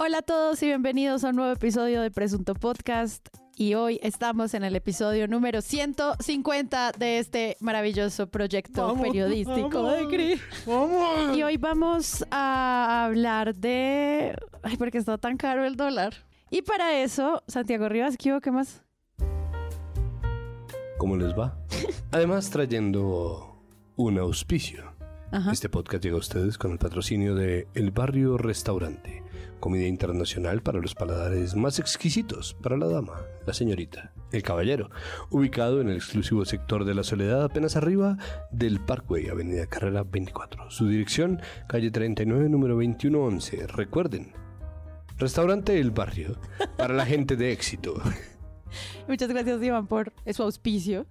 [0.00, 3.26] Hola a todos y bienvenidos a un nuevo episodio de Presunto Podcast.
[3.56, 10.40] Y hoy estamos en el episodio número 150 de este maravilloso proyecto periodístico de Cris.
[11.34, 14.36] Y hoy vamos a hablar de...
[14.62, 16.14] Ay, porque está tan caro el dólar.
[16.48, 18.84] Y para eso, Santiago Rivas, ¿qué, ¿qué más?
[20.98, 21.58] ¿Cómo les va?
[22.12, 23.60] Además, trayendo
[23.96, 24.92] un auspicio.
[25.32, 25.50] Ajá.
[25.50, 29.24] Este podcast llega a ustedes con el patrocinio de El Barrio Restaurante,
[29.58, 34.90] comida internacional para los paladares más exquisitos, para la dama, la señorita, el caballero,
[35.30, 38.16] ubicado en el exclusivo sector de la Soledad, apenas arriba
[38.50, 40.70] del Parkway, Avenida Carrera 24.
[40.70, 43.66] Su dirección, calle 39, número 2111.
[43.68, 44.32] Recuerden,
[45.18, 46.38] Restaurante El Barrio,
[46.76, 48.00] para la gente de éxito.
[49.08, 51.06] Muchas gracias, Iván, por su auspicio.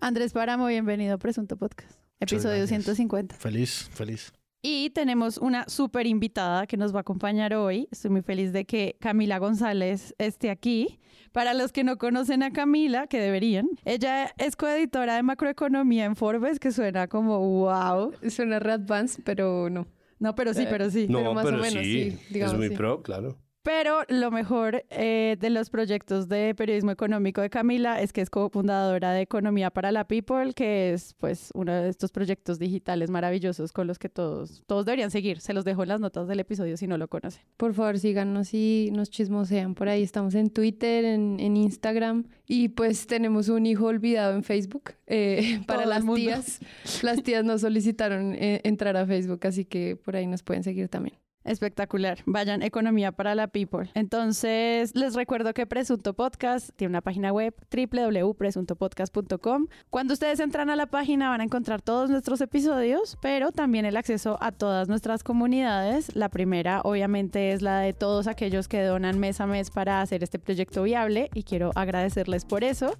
[0.00, 2.02] Andrés Páramo, bienvenido a Presunto Podcast.
[2.20, 2.84] Episodio gracias.
[2.84, 3.36] 150.
[3.36, 4.32] Feliz, feliz.
[4.64, 7.88] Y tenemos una súper invitada que nos va a acompañar hoy.
[7.90, 11.00] Estoy muy feliz de que Camila González esté aquí.
[11.32, 16.14] Para los que no conocen a Camila, que deberían, ella es coeditora de macroeconomía en
[16.14, 18.12] Forbes, que suena como wow.
[18.28, 19.88] Suena Rat Vance, pero no.
[20.20, 21.06] No, pero sí, pero sí.
[21.08, 22.76] No, Pero pero, más o menos, sí, sí, digamos es muy sí.
[22.76, 23.38] pro, claro.
[23.62, 28.28] Pero lo mejor eh, de los proyectos de periodismo económico de Camila es que es
[28.28, 33.72] cofundadora de Economía para la People, que es pues uno de estos proyectos digitales maravillosos
[33.72, 35.40] con los que todos, todos deberían seguir.
[35.40, 37.42] Se los dejo en las notas del episodio si no lo conocen.
[37.56, 40.02] Por favor, síganos y nos chismosean por ahí.
[40.02, 44.94] Estamos en Twitter, en, en Instagram y pues tenemos un hijo olvidado en Facebook.
[45.06, 46.60] Eh, para Todo las tías,
[47.02, 50.88] las tías nos solicitaron eh, entrar a Facebook, así que por ahí nos pueden seguir
[50.88, 51.21] también.
[51.44, 52.18] Espectacular.
[52.26, 53.90] Vayan Economía para la People.
[53.94, 59.66] Entonces, les recuerdo que Presunto Podcast tiene una página web www.presuntopodcast.com.
[59.90, 63.96] Cuando ustedes entran a la página van a encontrar todos nuestros episodios, pero también el
[63.96, 66.14] acceso a todas nuestras comunidades.
[66.14, 70.22] La primera, obviamente, es la de todos aquellos que donan mes a mes para hacer
[70.22, 72.96] este proyecto viable y quiero agradecerles por eso.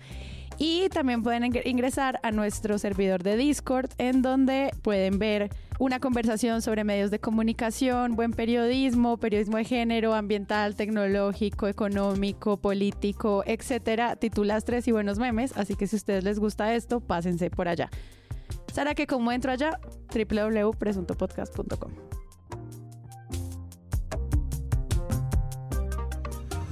[0.58, 5.98] Y también pueden ing- ingresar a nuestro servidor de Discord, en donde pueden ver una
[5.98, 14.14] conversación sobre medios de comunicación, buen periodismo, periodismo de género, ambiental, tecnológico, económico, político, etcétera,
[14.16, 15.56] titulastres y buenos memes.
[15.56, 17.90] Así que si a ustedes les gusta esto, pásense por allá.
[18.72, 19.80] Sara, que como entro allá,
[20.14, 22.21] www.presuntopodcast.com.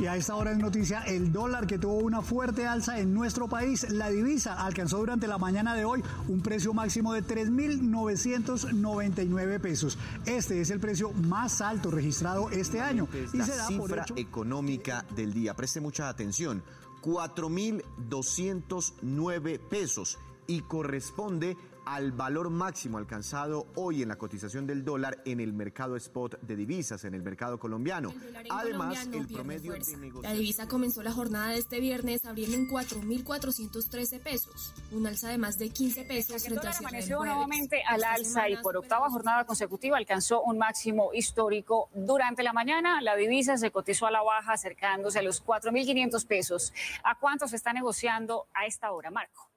[0.00, 3.48] Y a esta hora es noticia el dólar que tuvo una fuerte alza en nuestro
[3.48, 3.86] país.
[3.90, 9.98] La divisa alcanzó durante la mañana de hoy un precio máximo de 3.999 pesos.
[10.24, 13.08] Este es el precio más alto registrado este año.
[13.12, 15.54] Es Y la se da cifra económica del día.
[15.54, 16.62] Preste mucha atención.
[17.02, 25.40] 4.209 pesos y corresponde al valor máximo alcanzado hoy en la cotización del dólar en
[25.40, 28.10] el mercado spot de divisas, en el mercado colombiano.
[28.10, 29.90] El dólar en Además, Colombia no el promedio fuerza.
[29.90, 30.40] de La negociación...
[30.40, 35.58] divisa comenzó la jornada de este viernes abriendo en 4.413 pesos, un alza de más
[35.58, 38.56] de 15 pesos El frente al dólar cierre del amaneció nuevamente al Esta alza y
[38.56, 41.88] por octava jornada consecutiva alcanzó un máximo histórico.
[41.94, 46.72] Durante la mañana la divisa se cotizó a la baja acercándose a los 4.500 pesos.
[47.04, 49.50] ¿A cuánto se está negociando a esta hora, Marco?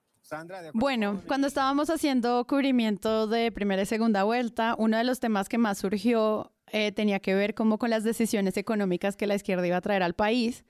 [0.74, 5.58] Bueno, cuando estábamos haciendo cubrimiento de primera y segunda vuelta, uno de los temas que
[5.58, 9.78] más surgió eh, tenía que ver como con las decisiones económicas que la izquierda iba
[9.78, 10.64] a traer al país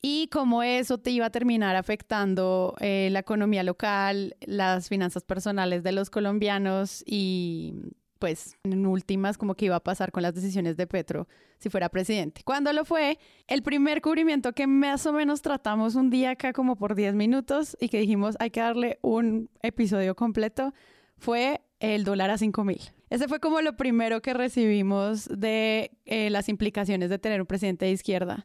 [0.00, 5.82] y cómo eso te iba a terminar afectando eh, la economía local, las finanzas personales
[5.82, 7.74] de los colombianos y
[8.18, 11.28] pues en últimas como que iba a pasar con las decisiones de Petro
[11.58, 12.42] si fuera presidente.
[12.44, 16.76] Cuando lo fue, el primer cubrimiento que más o menos tratamos un día acá como
[16.76, 20.74] por 10 minutos y que dijimos hay que darle un episodio completo
[21.18, 22.80] fue el dólar a 5 mil.
[23.08, 27.86] Ese fue como lo primero que recibimos de eh, las implicaciones de tener un presidente
[27.86, 28.44] de izquierda.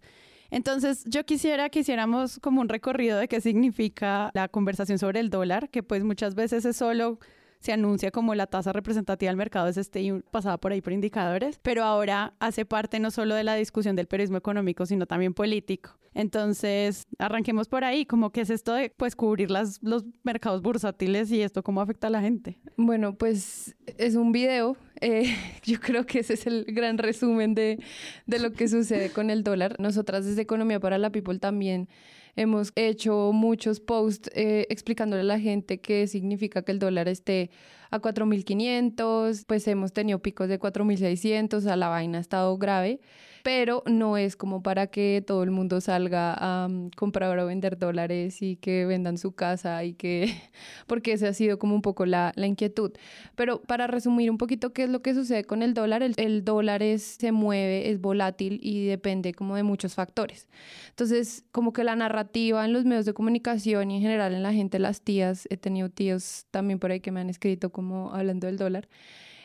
[0.52, 5.30] Entonces, yo quisiera que hiciéramos como un recorrido de qué significa la conversación sobre el
[5.30, 7.20] dólar, que pues muchas veces es solo
[7.62, 10.94] se anuncia como la tasa representativa del mercado es este y pasaba por ahí por
[10.94, 15.34] indicadores, pero ahora hace parte no solo de la discusión del periodismo económico, sino también
[15.34, 15.98] político.
[16.14, 21.32] Entonces, arranquemos por ahí, como que es esto de pues cubrir las, los mercados bursátiles
[21.32, 22.60] y esto cómo afecta a la gente.
[22.76, 24.76] Bueno, pues es un video.
[25.00, 27.80] eh, yo creo que ese es el gran resumen de,
[28.26, 29.76] de lo que sucede con el dólar.
[29.80, 31.88] Nosotras desde Economía para la People también
[32.36, 37.52] hemos hecho muchos posts eh, explicándole a la gente qué significa que el dólar esté
[37.90, 43.02] a 4.500, pues hemos tenido picos de 4.600, a la vaina ha estado grave.
[43.44, 47.78] Pero no es como para que todo el mundo salga a um, comprar o vender
[47.78, 50.34] dólares y que vendan su casa y que,
[50.88, 52.92] porque esa ha sido como un poco la, la inquietud.
[53.36, 56.44] Pero para resumir un poquito qué es lo que sucede con el dólar, el, el
[56.44, 60.48] dólar es, se mueve, es volátil y depende como de muchos factores.
[60.90, 64.54] Entonces, como que la narrativa en los medios de comunicación y en general en la
[64.54, 68.48] gente, las tías, he tenido tíos también por ahí que me han escrito como hablando
[68.48, 68.88] del dólar,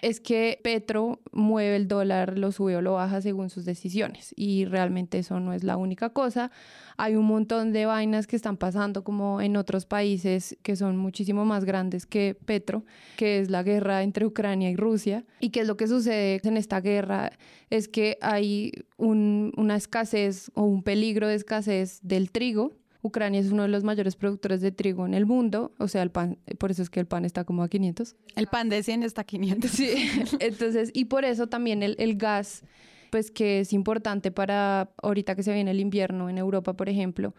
[0.02, 4.32] es que Petro mueve el dólar, lo sube o lo baja según sus decisiones.
[4.36, 6.50] Y realmente eso no es la única cosa.
[6.96, 11.44] Hay un montón de vainas que están pasando como en otros países que son muchísimo
[11.44, 12.84] más grandes que Petro,
[13.16, 15.24] que es la guerra entre Ucrania y Rusia.
[15.40, 17.32] Y qué es lo que sucede en esta guerra
[17.70, 22.72] es que hay una escasez o un peligro de escasez del trigo
[23.06, 26.10] Ucrania es uno de los mayores productores de trigo en el mundo, o sea, el
[26.10, 28.14] pan, por eso es que el pan está como a 500.
[28.36, 29.70] El pan de 100 está a 500.
[29.70, 29.94] Sí,
[30.40, 32.62] entonces, y por eso también el, el gas,
[33.10, 37.34] pues que es importante para ahorita que se viene el invierno en Europa, por ejemplo,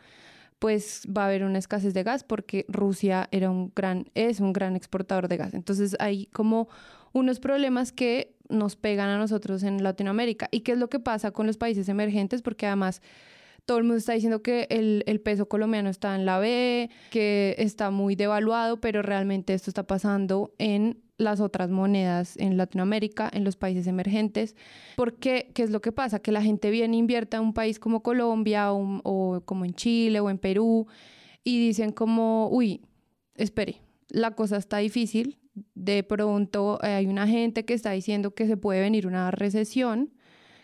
[0.59, 4.53] pues va a haber una escasez de gas porque Rusia era un gran, es un
[4.53, 5.53] gran exportador de gas.
[5.53, 6.67] Entonces hay como
[7.13, 10.47] unos problemas que nos pegan a nosotros en Latinoamérica.
[10.51, 12.41] ¿Y qué es lo que pasa con los países emergentes?
[12.41, 13.01] Porque además
[13.67, 17.53] todo el mundo está diciendo que el, el, peso colombiano está en la B, que
[17.57, 23.43] está muy devaluado, pero realmente esto está pasando en las otras monedas en Latinoamérica, en
[23.43, 24.55] los países emergentes.
[24.95, 26.19] Porque, ¿qué es lo que pasa?
[26.19, 29.73] Que la gente viene e invierte en un país como Colombia o, o como en
[29.73, 30.87] Chile o en Perú
[31.43, 32.85] y dicen como, uy,
[33.35, 35.39] espere, la cosa está difícil.
[35.75, 40.13] De pronto eh, hay una gente que está diciendo que se puede venir una recesión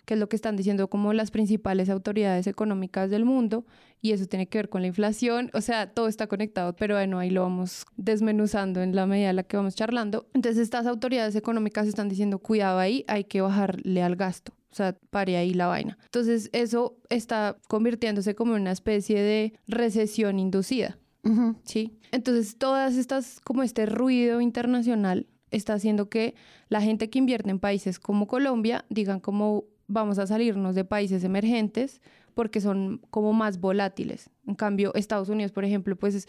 [0.06, 3.66] que es lo que están diciendo como las principales autoridades económicas del mundo,
[4.02, 7.20] y eso tiene que ver con la inflación, o sea, todo está conectado, pero bueno,
[7.20, 10.28] ahí lo vamos desmenuzando en la medida en la que vamos charlando.
[10.34, 14.54] Entonces, estas autoridades económicas están diciendo, cuidado ahí, hay que bajarle al gasto.
[14.72, 16.00] O sea, pare ahí la vaina.
[16.04, 20.98] Entonces, eso está convirtiéndose como en una especie de recesión inducida.
[21.64, 21.94] Sí.
[22.12, 26.34] Entonces, todas estas, como este ruido internacional, está haciendo que
[26.70, 31.24] la gente que invierte en países como Colombia digan como, vamos a salirnos de países
[31.24, 32.02] emergentes
[32.34, 34.30] porque son como más volátiles.
[34.48, 36.28] En cambio, Estados Unidos, por ejemplo, pues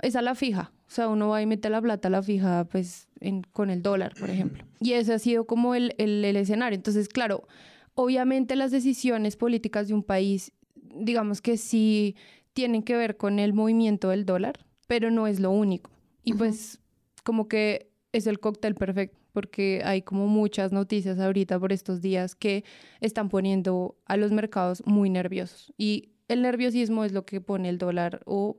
[0.00, 0.72] es, a la fija.
[0.86, 3.08] O sea, uno va y mete la plata a la fija, pues,
[3.52, 4.64] con el dólar, por ejemplo.
[4.80, 6.76] Y ese ha sido como el, el, el escenario.
[6.76, 7.46] Entonces, claro,
[7.94, 12.16] obviamente las decisiones políticas de un país, digamos que sí
[12.52, 15.90] tienen que ver con el movimiento del dólar, pero no es lo único.
[16.24, 16.80] Y pues,
[17.24, 22.34] como que es el cóctel perfecto porque hay como muchas noticias ahorita por estos días
[22.34, 22.64] que
[23.00, 25.72] están poniendo a los mercados muy nerviosos.
[25.76, 28.58] Y el nerviosismo es lo que pone el dólar o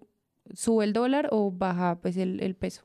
[0.54, 2.84] sube el dólar o baja pues el, el peso.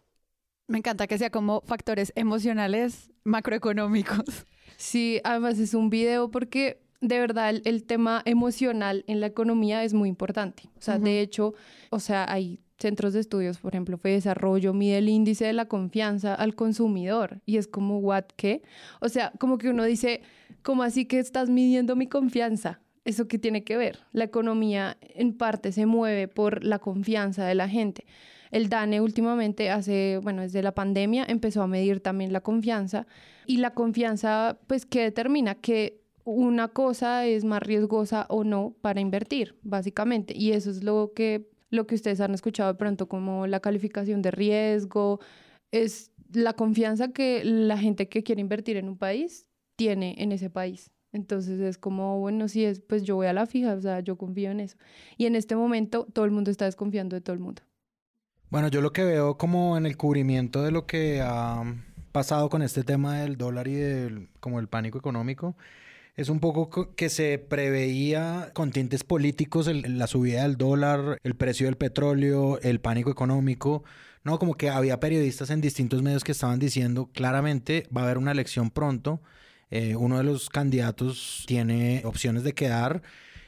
[0.67, 4.46] Me encanta que sea como factores emocionales macroeconómicos.
[4.81, 9.93] Sí, además es un video porque de verdad el, tema emocional en la economía es
[9.93, 10.70] muy importante.
[10.79, 11.55] O sea, de hecho,
[11.91, 15.66] o sea, hay centros de estudios, por ejemplo, fue desarrollo, mide el índice de la
[15.66, 18.62] confianza al consumidor y es como, ¿what qué?
[19.00, 20.22] O sea, como que uno dice,
[20.62, 22.80] ¿cómo así que estás midiendo mi confianza?
[23.04, 24.00] ¿Eso qué tiene que ver?
[24.12, 28.04] La economía en parte se mueve por la confianza de la gente.
[28.50, 33.06] El DANE últimamente hace, bueno, desde la pandemia empezó a medir también la confianza
[33.46, 39.00] y la confianza, pues, que determina que una cosa es más riesgosa o no para
[39.00, 40.34] invertir, básicamente.
[40.36, 44.23] Y eso es lo que lo que ustedes han escuchado de pronto como la calificación
[44.23, 45.20] de riesgo,
[45.70, 49.46] es la confianza que la gente que quiere invertir en un país
[49.77, 50.91] tiene en ese país.
[51.13, 54.17] Entonces es como, bueno, si es, pues yo voy a la fija, o sea, yo
[54.17, 54.77] confío en eso.
[55.17, 57.63] Y en este momento todo el mundo está desconfiando de todo el mundo.
[58.51, 61.63] Bueno, yo lo que veo como en el cubrimiento de lo que ha
[62.13, 65.56] pasado con este tema del dólar y del como el pánico económico
[66.19, 71.67] es un poco que se preveía con tintes políticos la subida del dólar, el precio
[71.67, 73.84] del petróleo, el pánico económico.
[74.25, 78.19] No, como que había periodistas en distintos medios que estaban diciendo claramente va a haber
[78.19, 79.22] una elección pronto.
[79.70, 83.01] Eh, uno de los candidatos tiene opciones de quedar.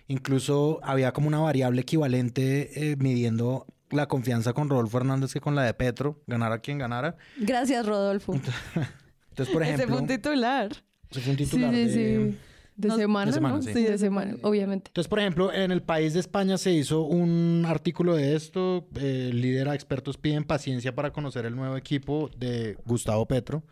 [0.07, 5.57] Incluso había como una variable equivalente eh, midiendo la confianza con Rodolfo Hernández que con
[5.57, 7.17] la de Petro, ganara quien ganara.
[7.37, 8.33] Gracias, Rodolfo.
[9.31, 9.85] Entonces, por ejemplo.
[9.85, 10.71] Ese fue un titular.
[11.11, 11.75] Ese fue un titular.
[11.75, 12.39] Sí, sí, sí.
[12.81, 13.63] De semana, ¿no?
[13.63, 13.85] Sí.
[13.85, 14.89] de semana, obviamente.
[14.89, 18.87] Entonces, por ejemplo, en el país de España se hizo un artículo de esto.
[18.95, 23.63] El líder a expertos piden paciencia para conocer el nuevo equipo de Gustavo Petro.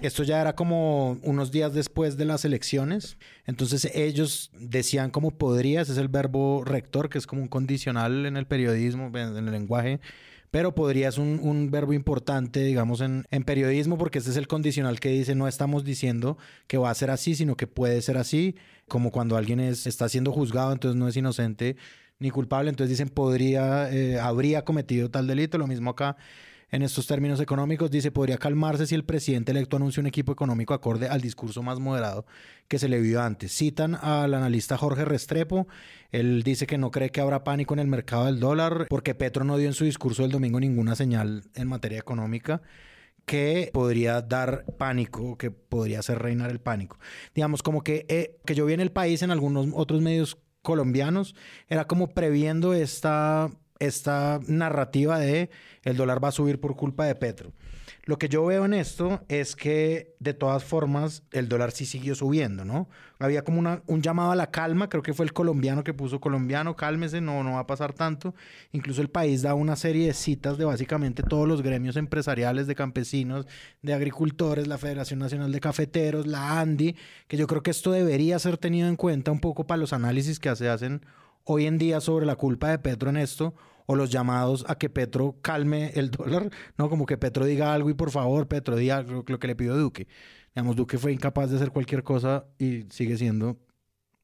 [0.00, 3.16] Esto ya era como unos días después de las elecciones.
[3.46, 8.26] Entonces ellos decían como podría, ese es el verbo rector, que es como un condicional
[8.26, 10.00] en el periodismo, en el lenguaje
[10.54, 14.46] pero podría ser un, un verbo importante, digamos, en, en, periodismo, porque este es el
[14.46, 18.16] condicional que dice, no estamos diciendo que va a ser así, sino que puede ser
[18.16, 18.54] así,
[18.86, 21.74] como cuando alguien es, está siendo juzgado, entonces no es inocente
[22.20, 26.16] ni culpable, entonces dicen, podría, eh, habría cometido tal delito, lo mismo acá
[26.74, 30.74] en estos términos económicos, dice, podría calmarse si el presidente electo anuncia un equipo económico
[30.74, 32.26] acorde al discurso más moderado
[32.66, 33.56] que se le vio antes.
[33.56, 35.68] Citan al analista Jorge Restrepo,
[36.10, 39.44] él dice que no cree que habrá pánico en el mercado del dólar porque Petro
[39.44, 42.60] no dio en su discurso del domingo ninguna señal en materia económica
[43.24, 46.98] que podría dar pánico, que podría hacer reinar el pánico.
[47.36, 51.36] Digamos, como que, eh, que yo vi en el país, en algunos otros medios colombianos,
[51.68, 55.50] era como previendo esta esta narrativa de
[55.82, 57.52] el dólar va a subir por culpa de Petro.
[58.06, 62.14] Lo que yo veo en esto es que de todas formas el dólar sí siguió
[62.14, 62.88] subiendo, ¿no?
[63.18, 66.76] Había como un llamado a la calma, creo que fue el colombiano que puso colombiano,
[66.76, 68.34] cálmese, no, no va a pasar tanto.
[68.72, 72.74] Incluso el país da una serie de citas de básicamente todos los gremios empresariales de
[72.74, 73.46] campesinos,
[73.80, 78.38] de agricultores, la Federación Nacional de Cafeteros, la ANDI, que yo creo que esto debería
[78.38, 81.00] ser tenido en cuenta un poco para los análisis que se hacen
[81.44, 83.54] hoy en día sobre la culpa de Petro en esto
[83.86, 86.88] o los llamados a que Petro calme el dólar, ¿no?
[86.88, 90.08] Como que Petro diga algo y por favor, Petro diga lo, que le pidió Duque.
[90.54, 93.58] Digamos, Duque fue incapaz de hacer cualquier cosa y sigue siendo,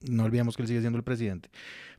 [0.09, 1.51] no olvidemos que él sigue siendo el presidente.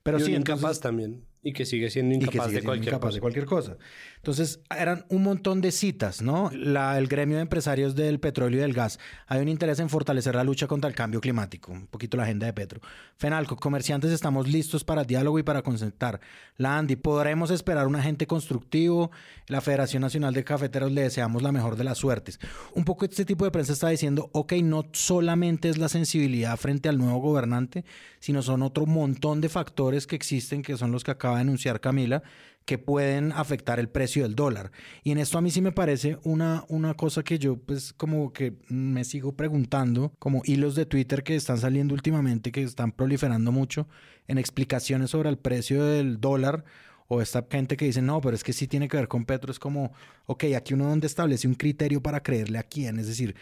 [0.03, 1.25] Pero sí, incapaz también.
[1.43, 3.15] Y que sigue siendo incapaz, de, cualquier cosa.
[3.15, 3.77] de cualquier cosa.
[4.17, 6.51] Entonces, eran un montón de citas, ¿no?
[6.53, 8.99] La, el gremio de empresarios del petróleo y del gas.
[9.25, 11.71] Hay un interés en fortalecer la lucha contra el cambio climático.
[11.71, 12.79] Un poquito la agenda de Petro.
[13.15, 16.21] Fenalco, comerciantes estamos listos para diálogo y para concertar.
[16.57, 19.09] La ANDI, podremos esperar un agente constructivo.
[19.47, 22.39] La Federación Nacional de Cafeteros le deseamos la mejor de las suertes.
[22.75, 26.87] Un poco este tipo de prensa está diciendo, ok, no solamente es la sensibilidad frente
[26.87, 27.83] al nuevo gobernante,
[28.19, 31.79] sino son otro montón de factores que existen, que son los que acá a denunciar
[31.79, 32.23] Camila,
[32.65, 34.71] que pueden afectar el precio del dólar.
[35.03, 38.31] Y en esto a mí sí me parece una, una cosa que yo pues como
[38.33, 43.51] que me sigo preguntando, como hilos de Twitter que están saliendo últimamente, que están proliferando
[43.51, 43.87] mucho
[44.27, 46.63] en explicaciones sobre el precio del dólar
[47.07, 49.51] o esta gente que dice, no, pero es que sí tiene que ver con Petro,
[49.51, 49.91] es como,
[50.27, 53.35] ok, aquí uno donde establece un criterio para creerle a quién, es decir,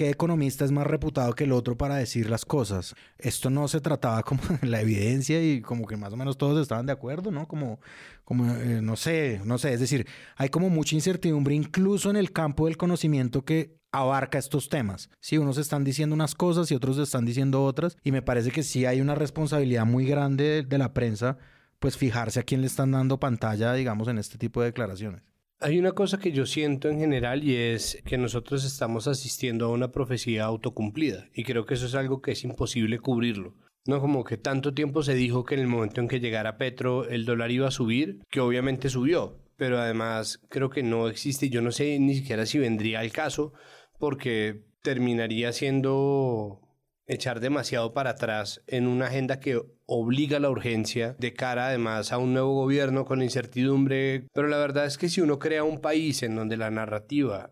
[0.00, 2.94] qué economista es más reputado que el otro para decir las cosas.
[3.18, 6.86] Esto no se trataba como la evidencia y como que más o menos todos estaban
[6.86, 7.46] de acuerdo, ¿no?
[7.46, 7.80] Como,
[8.24, 12.32] como eh, no sé, no sé, es decir, hay como mucha incertidumbre incluso en el
[12.32, 15.10] campo del conocimiento que abarca estos temas.
[15.20, 18.62] Sí, unos están diciendo unas cosas y otros están diciendo otras y me parece que
[18.62, 21.36] sí hay una responsabilidad muy grande de, de la prensa
[21.78, 25.29] pues fijarse a quién le están dando pantalla, digamos, en este tipo de declaraciones.
[25.62, 29.68] Hay una cosa que yo siento en general y es que nosotros estamos asistiendo a
[29.68, 33.54] una profecía autocumplida y creo que eso es algo que es imposible cubrirlo.
[33.84, 37.06] No como que tanto tiempo se dijo que en el momento en que llegara Petro
[37.06, 41.60] el dólar iba a subir, que obviamente subió, pero además creo que no existe, yo
[41.60, 43.52] no sé ni siquiera si vendría al caso,
[43.98, 46.62] porque terminaría siendo
[47.06, 49.60] echar demasiado para atrás en una agenda que
[49.92, 54.28] obliga la urgencia de cara además a un nuevo gobierno con incertidumbre.
[54.32, 57.50] Pero la verdad es que si uno crea un país en donde la narrativa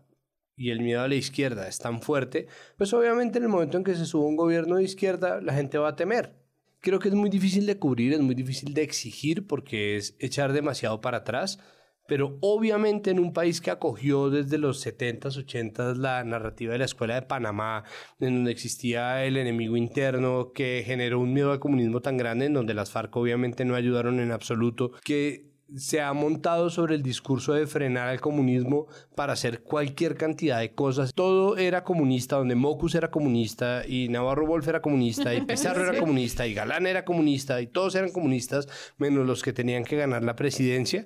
[0.55, 3.83] y el miedo a la izquierda es tan fuerte, pues obviamente en el momento en
[3.83, 6.33] que se suba un gobierno de izquierda, la gente va a temer.
[6.79, 10.53] Creo que es muy difícil de cubrir, es muy difícil de exigir porque es echar
[10.53, 11.59] demasiado para atrás
[12.09, 16.85] pero obviamente en un país que acogió desde los 70s, 80s la narrativa de la
[16.85, 17.83] Escuela de Panamá,
[18.19, 22.53] en donde existía el enemigo interno que generó un miedo al comunismo tan grande, en
[22.53, 27.53] donde las FARC obviamente no ayudaron en absoluto, que se ha montado sobre el discurso
[27.53, 31.13] de frenar al comunismo para hacer cualquier cantidad de cosas.
[31.13, 35.99] Todo era comunista, donde Mocus era comunista y Navarro Wolf era comunista y Pizarro era
[35.99, 40.23] comunista y Galán era comunista y todos eran comunistas, menos los que tenían que ganar
[40.23, 41.05] la presidencia.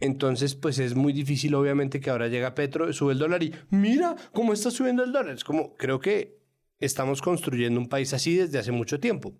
[0.00, 4.16] Entonces, pues es muy difícil, obviamente, que ahora llega Petro, sube el dólar y mira
[4.32, 5.34] cómo está subiendo el dólar.
[5.34, 6.38] Es como, creo que
[6.78, 9.34] estamos construyendo un país así desde hace mucho tiempo.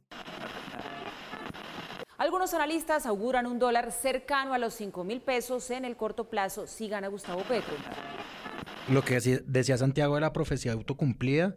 [2.18, 6.66] Algunos analistas auguran un dólar cercano a los 5 mil pesos en el corto plazo
[6.66, 7.74] si gana Gustavo Petro.
[8.90, 11.56] Lo que decía Santiago de la profecía autocumplida,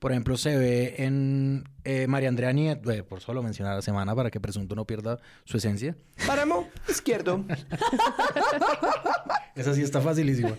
[0.00, 4.16] por ejemplo, se ve en eh, María Andrea Nieto, eh, por solo mencionar la semana
[4.16, 5.94] para que Presunto no pierda su esencia.
[6.26, 7.44] Páramo izquierdo.
[9.54, 10.56] Esa sí está facilísima.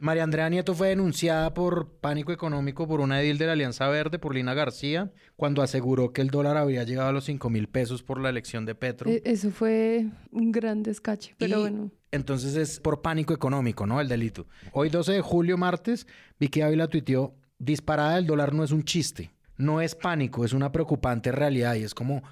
[0.00, 4.18] María Andrea Nieto fue denunciada por pánico económico por una edil de la Alianza Verde,
[4.18, 8.02] por Lina García, cuando aseguró que el dólar había llegado a los 5 mil pesos
[8.02, 9.10] por la elección de Petro.
[9.10, 11.90] E-, eso fue un gran descache, pero bueno.
[12.12, 14.00] Entonces es por pánico económico, ¿no?
[14.00, 14.46] El delito.
[14.72, 16.06] Hoy 12 de julio, martes,
[16.40, 20.72] Vicky Ávila tuiteó disparada del dólar no es un chiste, no es pánico, es una
[20.72, 22.22] preocupante realidad y es como,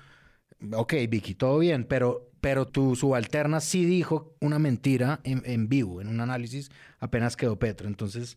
[0.72, 6.02] ok, Vicky, todo bien, pero pero tu subalterna sí dijo una mentira en, en vivo,
[6.02, 7.88] en un análisis apenas quedó Petro.
[7.88, 8.36] Entonces,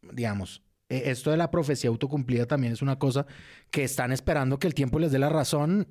[0.00, 3.26] digamos, e- esto de la profecía autocumplida también es una cosa
[3.70, 5.88] que están esperando que el tiempo les dé la razón.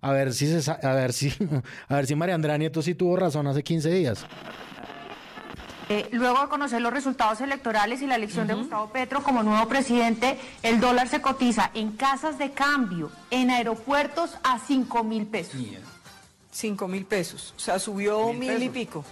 [0.00, 1.32] A ver si se a ver si
[1.88, 4.24] a ver si María Andrea Nieto sí tuvo razón hace 15 días.
[5.94, 9.68] Eh, luego de conocer los resultados electorales y la elección de Gustavo Petro como nuevo
[9.68, 15.60] presidente, el dólar se cotiza en casas de cambio, en aeropuertos a 5 mil pesos.
[16.50, 17.52] 5 mil pesos.
[17.58, 19.04] O sea, subió mil, y pico.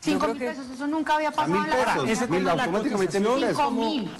[0.00, 3.28] 5 creo mil que- pesos, eso nunca había pasado mil en la mil, automáticamente mil
[3.40, 3.56] pesos.
[3.56, 4.10] 5 mil.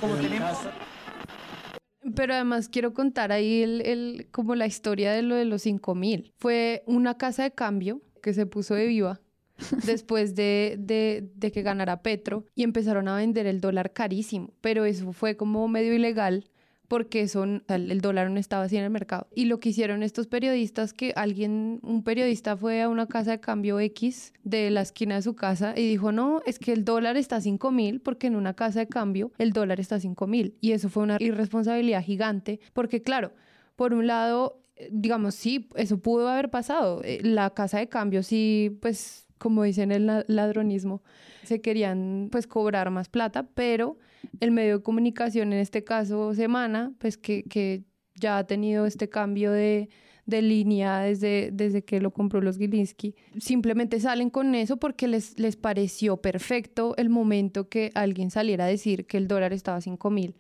[2.15, 5.97] Pero además quiero contar ahí el, el- como la historia de lo de los 5
[5.97, 6.33] mil.
[6.39, 9.21] Fue una casa de cambio que se puso de viva
[9.85, 14.53] después de, de- que ganara Petro y empezaron a vender el dólar carísimo.
[14.61, 16.45] Pero eso fue como medio ilegal
[16.89, 19.27] porque son, el dólar no estaba así en el mercado.
[19.35, 23.41] Y lo que hicieron estos periodistas, que alguien, un periodista fue a una casa de
[23.41, 27.19] cambio X de la esquina de su casa y dijo, no, es que el dólar
[27.19, 30.27] está a 5 mil porque en una casa de cambio el dólar está a 5
[30.27, 30.57] mil.
[30.63, 33.33] Y eso fue una irresponsabilidad gigante porque claro,
[33.77, 37.03] por un lado, eh, digamos, sí, eso pudo haber pasado.
[37.05, 41.03] Eh, La casa de cambio sí, pues, como dicen el la- ladronismo,
[41.45, 43.99] se querían pues cobrar más plata, pero
[44.41, 49.09] el medio de comunicación, en este caso Semana, pues que, que ya ha tenido este
[49.09, 49.89] cambio de,
[50.27, 55.39] de línea desde, desde que lo compró los Gilinski, simplemente salen con eso porque les,
[55.39, 59.81] les pareció perfecto el momento que alguien saliera a decir que el dólar estaba a
[59.81, 60.35] 5 mil.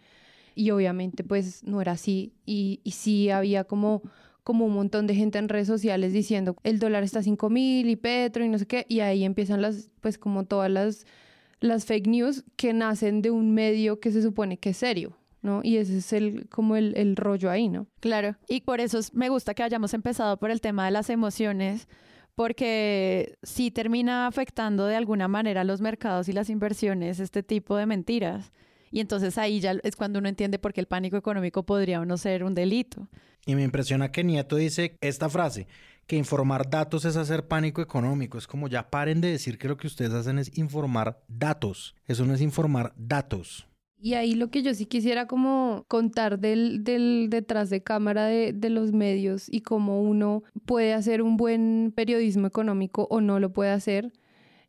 [0.54, 2.32] Y obviamente pues no era así.
[2.44, 4.02] Y, y sí había como
[4.48, 7.86] como un montón de gente en redes sociales diciendo el dólar está a 5 mil
[7.90, 11.04] y Petro y no sé qué y ahí empiezan las pues como todas las
[11.60, 15.60] las fake news que nacen de un medio que se supone que es serio ¿no?
[15.62, 17.86] y ese es el como el, el rollo ahí ¿no?
[18.00, 21.10] Claro, y por eso es- me gusta que hayamos empezado por el tema de las
[21.10, 21.86] emociones,
[22.34, 27.84] porque sí termina afectando de alguna manera los mercados y las inversiones este tipo de
[27.84, 28.52] mentiras.
[28.90, 32.04] Y entonces ahí ya es cuando uno entiende por qué el pánico económico podría o
[32.06, 33.08] no ser un delito.
[33.48, 35.66] Y me impresiona que Nieto dice esta frase,
[36.06, 38.36] que informar datos es hacer pánico económico.
[38.36, 41.96] Es como ya paren de decir que lo que ustedes hacen es informar datos.
[42.06, 43.66] Eso no es informar datos.
[43.98, 48.52] Y ahí lo que yo sí quisiera como contar del, del detrás de cámara de,
[48.52, 53.54] de los medios y cómo uno puede hacer un buen periodismo económico o no lo
[53.54, 54.12] puede hacer.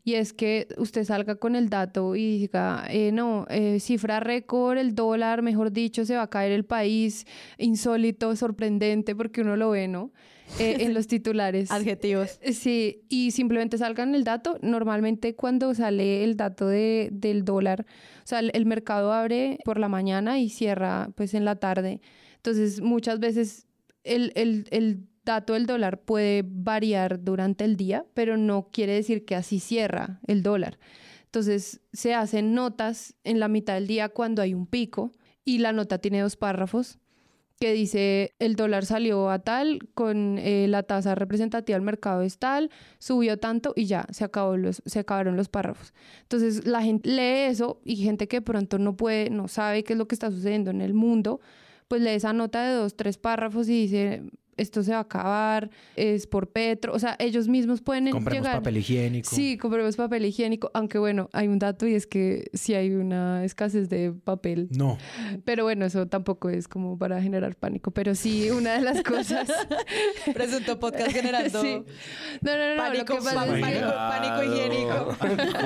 [0.03, 4.77] Y es que usted salga con el dato y diga, eh, no, eh, cifra récord,
[4.77, 9.71] el dólar, mejor dicho, se va a caer el país, insólito, sorprendente, porque uno lo
[9.71, 10.11] ve, ¿no?
[10.57, 11.69] Eh, en los titulares.
[11.69, 12.39] Adjetivos.
[12.53, 14.57] Sí, y simplemente salgan el dato.
[14.61, 17.85] Normalmente cuando sale el dato de, del dólar,
[18.23, 22.01] o sea, el, el mercado abre por la mañana y cierra pues en la tarde.
[22.37, 23.67] Entonces, muchas veces
[24.03, 29.25] el, el, el dato del dólar puede variar durante el día, pero no quiere decir
[29.25, 30.79] que así cierra el dólar.
[31.25, 35.11] Entonces, se hacen notas en la mitad del día cuando hay un pico
[35.45, 36.99] y la nota tiene dos párrafos
[37.59, 42.39] que dice el dólar salió a tal, con eh, la tasa representativa del mercado es
[42.39, 45.93] tal, subió tanto y ya, se, acabó los, se acabaron los párrafos.
[46.21, 49.99] Entonces la gente lee eso y gente que pronto no puede, no sabe qué es
[49.99, 51.41] lo que está sucediendo en el mundo,
[51.89, 54.23] pues lee esa nota de dos, tres párrafos y dice
[54.59, 58.59] esto se va a acabar, es por Petro, o sea, ellos mismos pueden Compremos llegar...
[58.59, 59.29] papel higiénico.
[59.29, 63.43] Sí, compremos papel higiénico, aunque bueno, hay un dato y es que sí hay una
[63.43, 64.67] escasez de papel.
[64.71, 64.97] No.
[65.45, 69.49] Pero bueno, eso tampoco es como para generar pánico, pero sí una de las cosas...
[70.33, 71.83] Presentó podcast generando Sí.
[72.41, 73.61] No, no, no, pánico, lo que pasa es que...
[73.61, 75.17] pánico, pánico higiénico.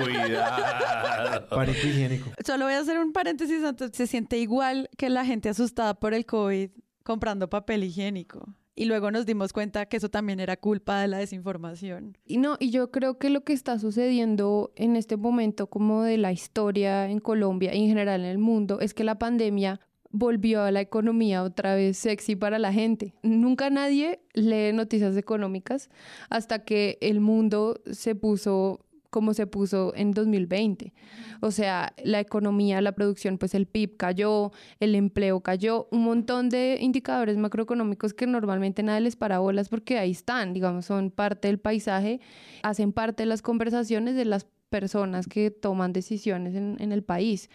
[0.03, 1.49] Cuidado.
[1.49, 2.31] Pánico higiénico.
[2.45, 3.91] Solo voy a hacer un paréntesis antes.
[3.93, 6.69] Se siente igual que la gente asustada por el COVID
[7.03, 8.55] comprando papel higiénico.
[8.75, 12.17] Y luego nos dimos cuenta que eso también era culpa de la desinformación.
[12.25, 16.17] Y no, y yo creo que lo que está sucediendo en este momento como de
[16.17, 19.79] la historia en Colombia y en general en el mundo es que la pandemia
[20.13, 23.13] volvió a la economía otra vez sexy para la gente.
[23.23, 25.89] Nunca nadie lee noticias económicas
[26.29, 28.82] hasta que el mundo se puso
[29.13, 30.91] como se puso en 2020.
[31.39, 36.49] O sea, la economía, la producción, pues el PIB cayó, el empleo cayó, un montón
[36.49, 41.47] de indicadores macroeconómicos que normalmente nadie les para bolas porque ahí están, digamos, son parte
[41.47, 42.21] del paisaje,
[42.63, 47.51] hacen parte de las conversaciones de las personas que toman decisiones en, el país.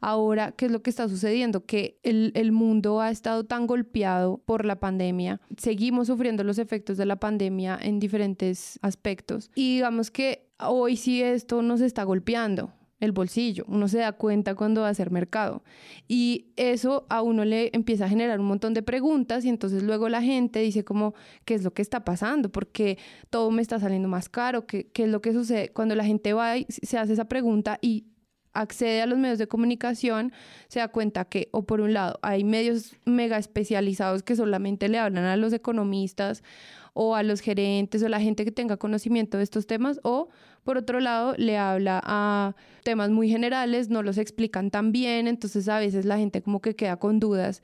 [0.00, 1.66] Ahora, ¿qué es lo que está sucediendo?
[1.66, 6.96] Que el, el mundo ha estado tan golpeado por la pandemia, seguimos sufriendo los efectos
[6.96, 12.72] de la pandemia en diferentes aspectos y digamos que hoy sí esto nos está golpeando.
[13.02, 15.64] El bolsillo, uno se da cuenta cuando va a hacer mercado.
[16.06, 20.08] Y eso a uno le empieza a generar un montón de preguntas y entonces luego
[20.08, 21.12] la gente dice como,
[21.44, 22.48] ¿qué es lo que está pasando?
[22.50, 24.66] ¿Por qué todo me está saliendo más caro?
[24.66, 25.70] ¿Qué, qué es lo que sucede?
[25.70, 28.06] Cuando la gente va y se hace esa pregunta y
[28.52, 30.32] accede a los medios de comunicación,
[30.68, 35.00] se da cuenta que, o por un lado, hay medios mega especializados que solamente le
[35.00, 36.44] hablan a los economistas
[36.92, 40.28] o a los gerentes o la gente que tenga conocimiento de estos temas, o
[40.64, 45.68] por otro lado, le habla a temas muy generales, no los explican tan bien, entonces
[45.68, 47.62] a veces la gente como que queda con dudas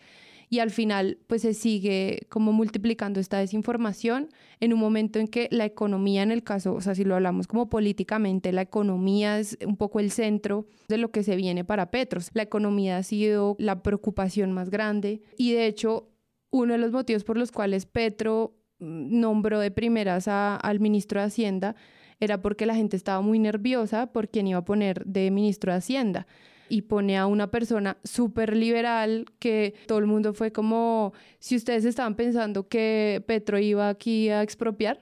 [0.51, 4.29] y al final pues se sigue como multiplicando esta desinformación
[4.61, 7.47] en un momento en que la economía en el caso, o sea, si lo hablamos
[7.47, 11.91] como políticamente, la economía es un poco el centro de lo que se viene para
[11.91, 12.31] Petros.
[12.33, 16.09] La economía ha sido la preocupación más grande y de hecho
[16.51, 21.77] uno de los motivos por los cuales Petro nombró de primeras al ministro de Hacienda
[22.21, 25.79] era porque la gente estaba muy nerviosa por quién iba a poner de ministro de
[25.79, 26.27] Hacienda.
[26.71, 31.87] Y pone a una persona súper liberal que todo el mundo fue como, si ustedes
[31.87, 35.01] estaban pensando que Petro iba aquí a expropiar,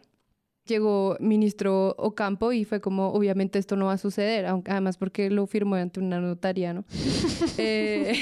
[0.67, 5.31] llegó ministro Ocampo y fue como, obviamente esto no va a suceder, aunque, además porque
[5.31, 6.85] lo firmó ante una notaria, ¿no?
[7.59, 8.15] Eh,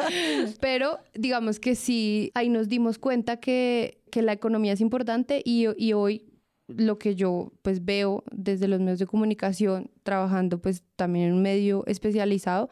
[0.60, 5.66] pero digamos que sí, ahí nos dimos cuenta que, que la economía es importante y,
[5.76, 6.32] y hoy
[6.66, 11.42] lo que yo pues veo desde los medios de comunicación, trabajando pues también en un
[11.42, 12.70] medio especializado,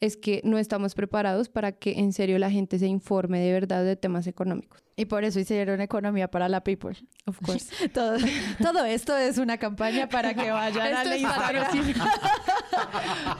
[0.00, 3.84] es que no estamos preparados para que en serio la gente se informe de verdad
[3.84, 4.87] de temas económicos.
[4.98, 6.90] Y por eso hicieron economía para la people.
[7.24, 7.88] Of course.
[7.90, 8.16] todo,
[8.60, 11.66] todo esto es una campaña para que vayan a la Instagram.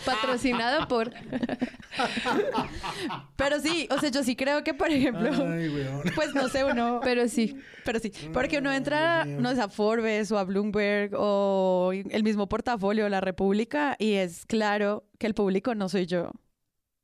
[0.07, 1.13] Patrocinado por.
[3.35, 5.31] Pero sí, o sea, yo sí creo que, por ejemplo,
[6.15, 7.01] pues no sé, uno.
[7.03, 7.57] Pero sí.
[7.85, 8.13] Pero sí.
[8.33, 13.21] Porque uno entra, no sé, a Forbes o a Bloomberg o el mismo portafolio, La
[13.21, 16.31] República, y es claro que el público no soy yo.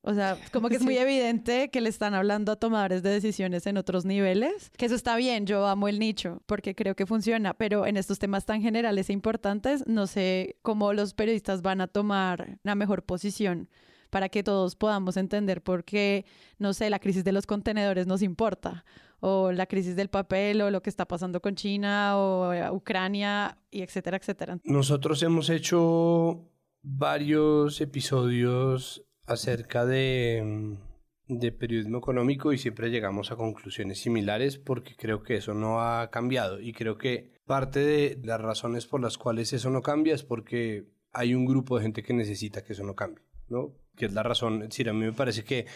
[0.06, 3.66] O sea, como que es muy evidente que le están hablando a tomadores de decisiones
[3.66, 7.54] en otros niveles, que eso está bien, yo amo el nicho porque creo que funciona,
[7.54, 11.86] pero en estos temas tan generales e importantes, no sé cómo los periodistas van a
[11.86, 13.70] tomar una mejor posición
[14.10, 16.26] para que todos podamos entender por qué,
[16.58, 18.84] no sé, la crisis de los contenedores nos importa,
[19.20, 23.56] o la crisis del papel, o lo que está pasando con China, o eh, Ucrania,
[23.70, 24.58] y etcétera, etcétera.
[24.64, 26.46] Nosotros hemos hecho
[26.82, 34.94] varios episodios acerca de, mm, de, periodismo económico y siempre llegamos a conclusiones similares porque
[34.96, 39.18] creo que eso no ha cambiado y creo que parte de las razones por las
[39.18, 42.84] cuales eso no cambia es porque hay un grupo de gente que necesita que eso
[42.84, 43.74] no cambie, ¿no?
[43.96, 45.66] Que es la razón, es decir, a mí me parece que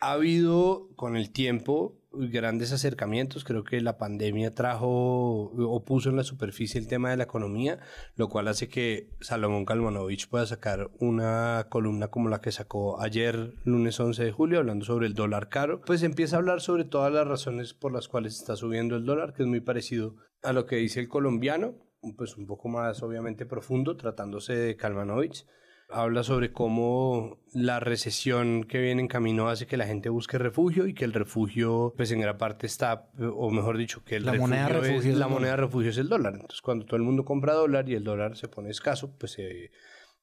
[0.00, 3.44] ha habido con el tiempo grandes acercamientos.
[3.44, 7.78] Creo que la pandemia trajo o puso en la superficie el tema de la economía,
[8.14, 13.54] lo cual hace que Salomón Kalmanovich pueda sacar una columna como la que sacó ayer,
[13.64, 15.80] lunes 11 de julio, hablando sobre el dólar caro.
[15.82, 19.34] Pues empieza a hablar sobre todas las razones por las cuales está subiendo el dólar,
[19.34, 21.74] que es muy parecido a lo que dice el colombiano,
[22.16, 25.46] pues un poco más obviamente profundo, tratándose de Kalmanovich
[25.88, 30.86] habla sobre cómo la recesión que viene en camino hace que la gente busque refugio
[30.86, 34.68] y que el refugio, pues en gran parte está, o mejor dicho, que la moneda
[34.68, 36.34] refugio es, la moneda refugio es el dólar.
[36.34, 39.70] Entonces, cuando todo el mundo compra dólar y el dólar se pone escaso, pues se,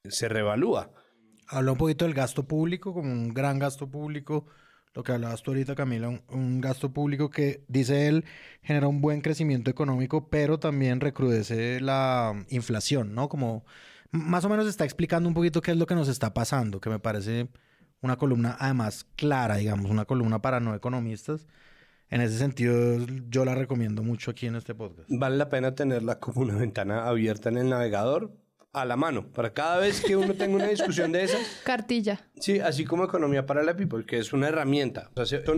[0.03, 0.91] se revalúa.
[1.47, 4.45] Habla un poquito del gasto público, como un gran gasto público,
[4.93, 8.25] lo que hablabas tú ahorita, Camila, un, un, gasto público que, dice él,
[8.61, 13.27] genera un buen crecimiento económico, pero también recrudece la inflación, ¿no?
[13.27, 13.65] Como
[14.13, 16.89] más o menos está explicando un poquito qué es lo que nos está pasando, que
[16.89, 17.49] me parece
[18.01, 21.47] una columna además clara, digamos, una columna para no economistas.
[22.09, 22.99] En ese sentido,
[23.29, 25.09] yo la recomiendo mucho aquí en este podcast.
[25.09, 28.31] Vale la pena tenerla como una ventana abierta en el navegador
[28.73, 31.41] a la mano, para cada vez que uno tenga una discusión de esas.
[31.63, 32.27] Cartilla.
[32.39, 35.11] Sí, así como Economía para la People, que es una herramienta.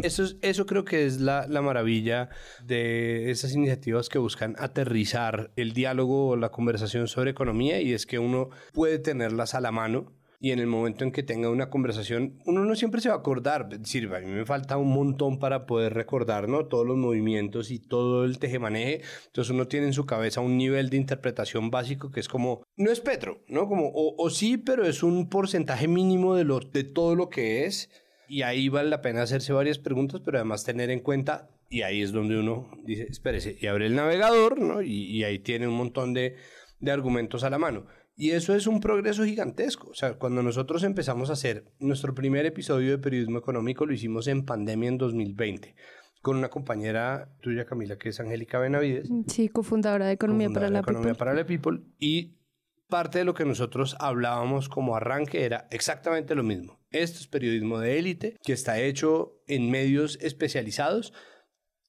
[0.04, 2.30] eso, eso creo que es la, la maravilla
[2.63, 8.06] de esas iniciativas que buscan aterrizar el diálogo o la conversación sobre economía y es
[8.06, 10.12] que uno puede tenerlas a la mano
[10.46, 13.18] y en el momento en que tenga una conversación, uno no siempre se va a
[13.18, 13.68] acordar.
[13.72, 16.68] Es decir, a mí me falta un montón para poder recordar, ¿no?
[16.68, 19.02] Todos los movimientos y todo el tejemaneje.
[19.26, 22.92] Entonces uno tiene en su cabeza un nivel de interpretación básico que es como, no
[22.92, 23.68] es Petro, ¿no?
[23.68, 27.90] Como, o, sí, pero es un porcentaje mínimo de, lo, de todo lo que es.
[28.28, 32.04] Y ahí vale la pena hacerse varias preguntas, pero además tener en cuenta, y ahí
[32.04, 34.84] es donde uno dice, espérese, y abre el navegador, ¿no?
[34.84, 36.36] Y, y ahí tiene un montón de,
[36.86, 37.86] de argumentos a la mano.
[38.15, 39.89] Y eso es un progreso gigantesco.
[39.89, 44.28] O sea, cuando nosotros empezamos a hacer nuestro primer episodio de periodismo económico, lo hicimos
[44.28, 45.76] en pandemia en 2020
[46.21, 49.10] con una compañera tuya, Camila, que es Angélica Benavides.
[49.28, 51.82] Sí, cofundadora de Economía, para, la Economía para la People.
[52.00, 52.39] Y
[52.88, 56.80] parte de lo que nosotros hablábamos como arranque era exactamente lo mismo.
[56.89, 61.13] Esto es periodismo de élite que está hecho en medios especializados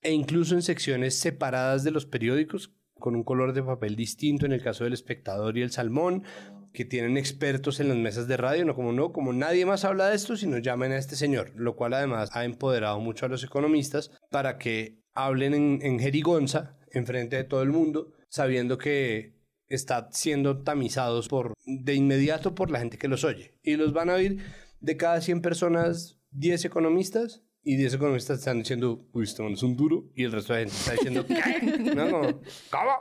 [0.03, 2.77] e incluso en secciones separadas de los periódicos
[3.07, 6.25] con un color de papel distinto en el caso del espectador y el salmón,
[6.73, 10.09] que tienen expertos en las mesas de radio, no como no, como nadie más habla
[10.09, 13.45] de esto, sino llamen a este señor, lo cual además ha empoderado mucho a los
[13.45, 19.37] economistas para que hablen en, jerigonza, en frente de todo el mundo, sabiendo que
[19.69, 23.55] está siendo tamizados por de inmediato por la gente que los oye.
[23.63, 24.43] Y los van a oír
[24.81, 29.77] de cada 100 personas, 10 economistas, y 10 economistas están diciendo, uy, este es un
[29.77, 31.27] duro, y el resto de la gente está diciendo,
[31.85, 31.95] ¿qué?
[31.95, 32.93] No, como, ¿cómo?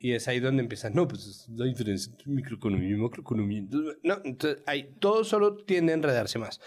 [0.00, 3.58] Y es ahí donde empiezan, no, pues es la diferencia entre microeconomía y macroeconomía.
[3.60, 6.58] Entonces, no, entonces ahí todo solo tiende a enredarse más.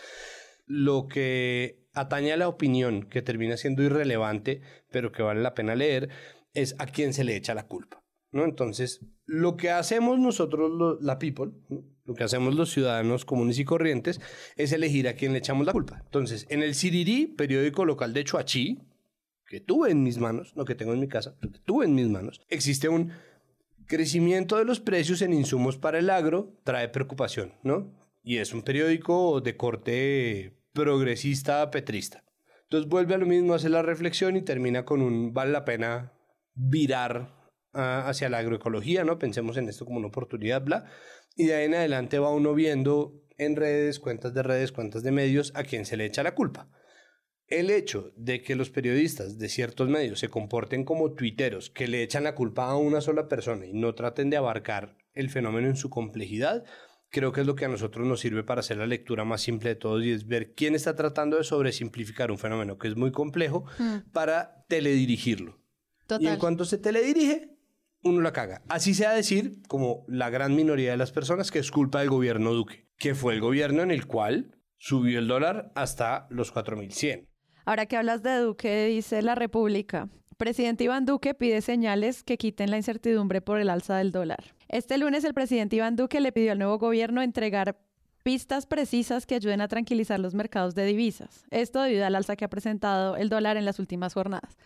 [0.65, 5.75] Lo que atañe a la opinión, que termina siendo irrelevante, pero que vale la pena
[5.75, 6.09] leer,
[6.53, 8.03] es a quién se le echa la culpa.
[8.31, 8.45] ¿no?
[8.45, 11.83] Entonces, lo que hacemos nosotros, lo- la people, ¿no?
[12.05, 14.19] Lo que hacemos los ciudadanos comunes y corrientes,
[14.55, 16.01] es elegir a quién le echamos la culpa.
[16.03, 18.79] Entonces, en el Sirirí, periódico local de Chuachi,
[19.47, 21.95] que tuve en mis manos, no que tengo en mi casa, pero que tuve en
[21.95, 23.11] mis manos, existe un
[23.85, 27.93] crecimiento de los precios en insumos para el agro, trae preocupación, ¿no?
[28.23, 32.23] Y es un periódico de corte progresista petrista.
[32.63, 36.13] Entonces vuelve a lo mismo, hace la reflexión y termina con un vale la pena
[36.55, 37.42] virar
[37.73, 39.17] hacia la agroecología, ¿no?
[39.19, 40.85] Pensemos en esto como una oportunidad, bla.
[41.35, 45.11] Y de ahí en adelante va uno viendo en redes, cuentas de redes, cuentas de
[45.11, 46.69] medios, a quién se le echa la culpa.
[47.47, 52.01] El hecho de que los periodistas de ciertos medios se comporten como tuiteros, que le
[52.03, 55.75] echan la culpa a una sola persona y no traten de abarcar el fenómeno en
[55.75, 56.63] su complejidad,
[57.09, 59.69] creo que es lo que a nosotros nos sirve para hacer la lectura más simple
[59.69, 63.11] de todos y es ver quién está tratando de sobresimplificar un fenómeno que es muy
[63.11, 64.11] complejo Mm.
[64.11, 65.59] para teledirigirlo.
[66.03, 66.27] Y Total.
[66.33, 67.52] en cuanto se teledirige,
[68.03, 68.61] uno la caga.
[68.69, 72.53] Así sea decir, como la gran minoría de las personas, que es culpa del gobierno
[72.53, 77.27] Duque, que fue el gobierno en el cual subió el dólar hasta los 4100.
[77.65, 80.09] Ahora que hablas de Duque, dice la República.
[80.37, 84.55] Presidente Iván Duque pide señales que quiten la incertidumbre por el alza del dólar.
[84.67, 87.79] Este lunes el presidente Iván Duque le pidió al nuevo gobierno entregar
[88.23, 91.45] pistas precisas que ayuden a tranquilizar los mercados de divisas.
[91.51, 94.57] Esto debido al alza que ha presentado el dólar en las últimas jornadas.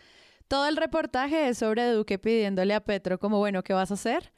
[0.48, 4.32] Todo el reportaje es sobre Duque pidiéndole a Petro como, bueno, ¿qué vas a hacer?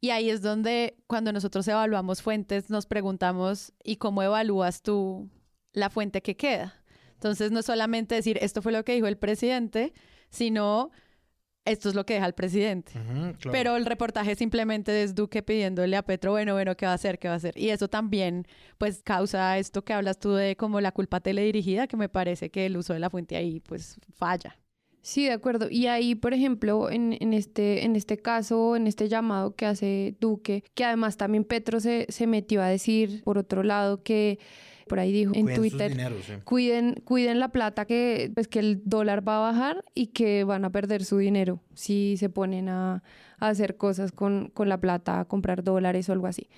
[0.00, 5.30] Y ahí es donde cuando nosotros evaluamos fuentes nos preguntamos, ¿y cómo evalúas tú
[5.72, 6.82] la fuente que queda?
[7.14, 9.92] Entonces no es solamente decir, esto fue lo que dijo el presidente,
[10.28, 10.90] sino
[11.64, 12.90] esto es lo que deja el presidente.
[12.92, 13.52] Claro.
[13.52, 17.20] Pero el reportaje simplemente es Duque pidiéndole a Petro, bueno, bueno, ¿qué va a hacer?
[17.20, 17.56] ¿Qué va a hacer?
[17.56, 18.48] Y eso también,
[18.78, 22.66] pues, causa esto que hablas tú de como la culpa teledirigida, que me parece que
[22.66, 24.58] el uso de la fuente ahí, pues, falla.
[25.02, 25.66] Sí, de acuerdo.
[25.68, 30.14] Y ahí, por ejemplo, en, en este, en este caso, en este llamado que hace
[30.20, 34.38] Duque, que además también Petro se, se metió a decir, por otro lado, que
[34.88, 38.60] por ahí dijo en Cuiden sus Twitter, dineros, cuiden, cuiden la plata que, pues, que
[38.60, 42.68] el dólar va a bajar y que van a perder su dinero si se ponen
[42.68, 43.02] a,
[43.42, 46.48] a hacer cosas con, con la plata, a comprar dólares o algo así.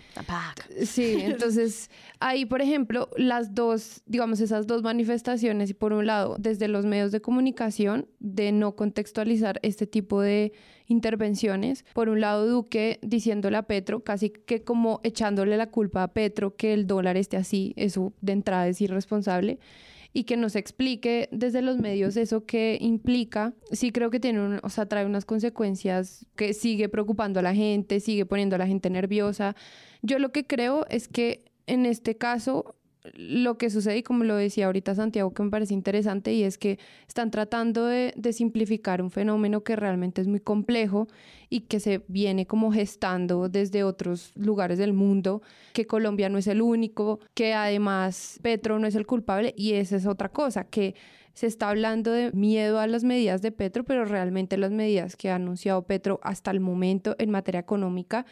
[0.85, 6.37] Sí, entonces ahí, por ejemplo, las dos, digamos, esas dos manifestaciones, y por un lado,
[6.38, 10.53] desde los medios de comunicación, de no contextualizar este tipo de
[10.87, 11.85] intervenciones.
[11.94, 16.55] Por un lado, Duque diciéndole a Petro, casi que como echándole la culpa a Petro
[16.57, 19.59] que el dólar esté así, eso de entrada es irresponsable
[20.16, 24.61] y que nos explique desde los medios eso que implica, sí creo que tiene un,
[24.62, 28.66] o sea, trae unas consecuencias que sigue preocupando a la gente, sigue poniendo a la
[28.68, 29.57] gente nerviosa.
[30.03, 32.77] Yo lo que creo es que en este caso
[33.12, 36.57] lo que sucede, y como lo decía ahorita Santiago, que me parece interesante, y es
[36.57, 41.07] que están tratando de, simplificar un fenómeno que realmente es muy complejo
[41.51, 46.47] y que se viene como gestando desde otros lugares del mundo, que Colombia no es
[46.47, 50.95] el único, que además Petro no es el culpable, y esa es otra cosa, que
[51.35, 55.31] se está hablando de miedo a las medidas de Petro, pero realmente las medidas que
[55.31, 58.25] ha anunciado Petro hasta el momento en materia económica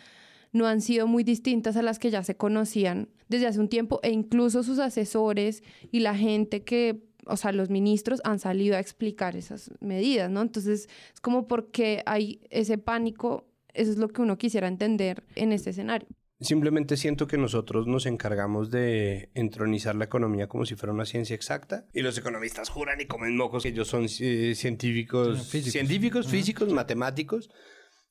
[0.53, 4.01] no han sido muy distintas a las que ya se conocían desde hace un tiempo
[4.03, 8.81] e incluso sus asesores y la gente que, o sea, los ministros han salido a
[8.81, 10.43] explicar esas medidas, ¿no?
[10.43, 15.53] Entonces, es como porque hay ese pánico, eso es lo que uno quisiera entender en
[15.53, 16.07] este escenario.
[16.41, 21.37] Simplemente siento que nosotros nos encargamos de entronizar la economía como si fuera una ciencia
[21.37, 26.27] exacta y los economistas juran y comen mocos que ellos son eh, científicos, Sí, físicos.
[26.27, 27.49] científicos, matemáticos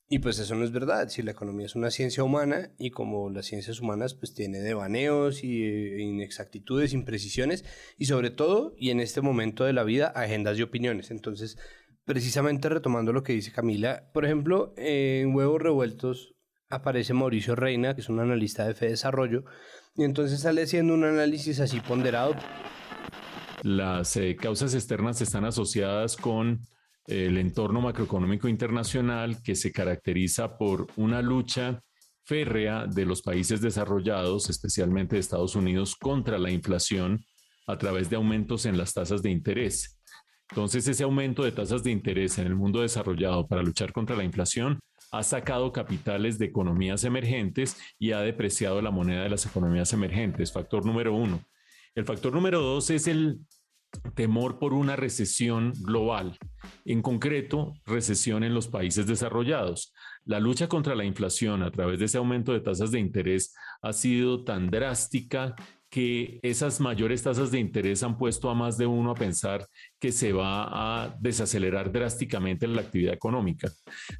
[0.08, 1.08] y pues eso no es verdad.
[1.08, 5.42] Si la economía es una ciencia humana y como las ciencias humanas pues tiene devaneos
[5.42, 7.64] y eh, inexactitudes, imprecisiones
[7.98, 11.10] y sobre todo y en este momento de la vida agendas y opiniones.
[11.10, 11.56] Entonces,
[12.04, 16.34] precisamente retomando lo que dice Camila, por ejemplo, en huevos revueltos
[16.68, 19.44] aparece Mauricio Reina, que es un analista de Fe Desarrollo,
[19.94, 22.34] y entonces sale haciendo un análisis así ponderado.
[23.62, 26.66] Las eh, causas externas están asociadas con
[27.06, 31.82] el entorno macroeconómico internacional que se caracteriza por una lucha
[32.24, 37.24] férrea de los países desarrollados, especialmente de Estados Unidos, contra la inflación
[37.66, 40.00] a través de aumentos en las tasas de interés.
[40.50, 44.24] Entonces, ese aumento de tasas de interés en el mundo desarrollado para luchar contra la
[44.24, 44.78] inflación
[45.10, 50.52] ha sacado capitales de economías emergentes y ha depreciado la moneda de las economías emergentes.
[50.52, 51.42] Factor número uno.
[51.94, 53.40] El factor número dos es el
[54.14, 56.38] temor por una recesión global,
[56.84, 59.92] en concreto, recesión en los países desarrollados.
[60.24, 63.92] La lucha contra la inflación a través de ese aumento de tasas de interés ha
[63.92, 65.54] sido tan drástica
[65.92, 69.66] que esas mayores tasas de interés han puesto a más de uno a pensar
[70.00, 73.70] que se va a desacelerar drásticamente la actividad económica.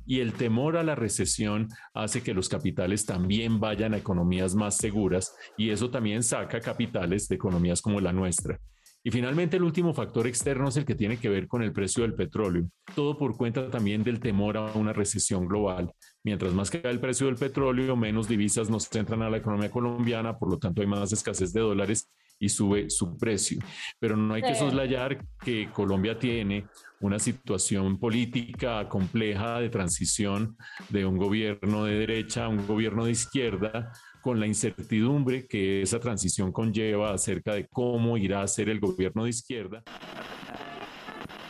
[0.04, 4.76] Y el temor a la recesión hace que los capitales también vayan a economías más
[4.76, 8.60] seguras y eso también saca capitales de economías como la nuestra.
[9.04, 12.02] Y finalmente el último factor externo es el que tiene que ver con el precio
[12.02, 15.92] del petróleo, todo por cuenta también del temor a una recesión global.
[16.22, 20.38] Mientras más cae el precio del petróleo, menos divisas nos entran a la economía colombiana,
[20.38, 23.58] por lo tanto hay más escasez de dólares y sube su precio.
[23.98, 26.66] Pero no hay que soslayar que Colombia tiene
[27.00, 30.56] una situación política compleja de transición
[30.88, 36.00] de un gobierno de derecha a un gobierno de izquierda, con la incertidumbre que esa
[36.00, 39.82] transición conlleva acerca de cómo irá a ser el gobierno de izquierda.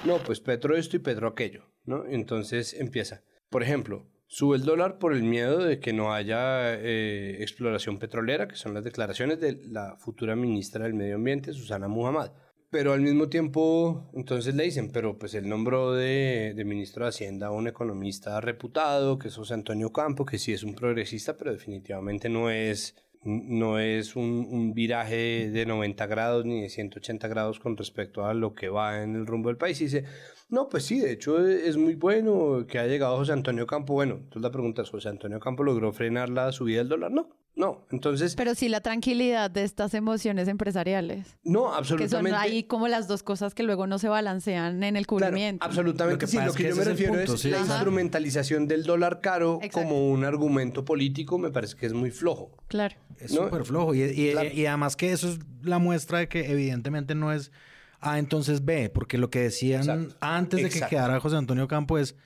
[0.05, 2.05] No, pues Petro esto y Petro aquello, ¿no?
[2.07, 3.23] Entonces empieza.
[3.51, 8.49] Por ejemplo, sube el dólar por el miedo de que no haya eh, exploración petrolera,
[8.49, 12.33] que son las declaraciones de la futura ministra del Medio Ambiente, Susana Muhammad.
[12.73, 17.11] Pero al mismo tiempo, entonces le dicen, pero pues él nombró de, de, ministro de
[17.11, 21.37] Hacienda a un economista reputado, que es José Antonio Campo, que sí es un progresista,
[21.37, 27.61] pero definitivamente no es, no es un, viraje de 90 grados ni de 180 grados
[27.61, 29.79] con respecto a lo que va en el rumbo del país.
[29.83, 30.05] Y dice,
[30.49, 33.93] no, pues sí, de hecho es muy bueno que ha llegado José Antonio Campo.
[33.93, 37.11] Bueno, entonces la pregunta es, ¿José Antonio Campo logró frenar la subida del dólar?
[37.11, 38.35] No, no, entonces...
[38.35, 41.37] Pero sí la tranquilidad de estas emociones empresariales.
[41.45, 42.31] No, absolutamente.
[42.31, 45.59] Que son ahí como las dos cosas que luego no se balancean en el cubrimiento.
[45.59, 46.25] Claro, absolutamente.
[46.25, 47.75] Lo sí, lo que, yo me refiero es, sí, la Ajá.
[47.75, 49.87] instrumentalización del dólar caro Exacto.
[49.87, 52.57] como un argumento político me parece que es muy flojo.
[52.69, 52.97] Claro.
[53.19, 53.65] Es súper ¿no?
[53.67, 53.95] flojo.
[53.95, 54.49] Y, y, claro.
[54.51, 57.53] y además que eso es la muestra de que evidentemente no es
[58.01, 60.17] A, entonces B, porque lo que decían Exacto.
[60.21, 60.87] antes de Exacto.
[60.87, 62.17] que quedara José Antonio Campo es,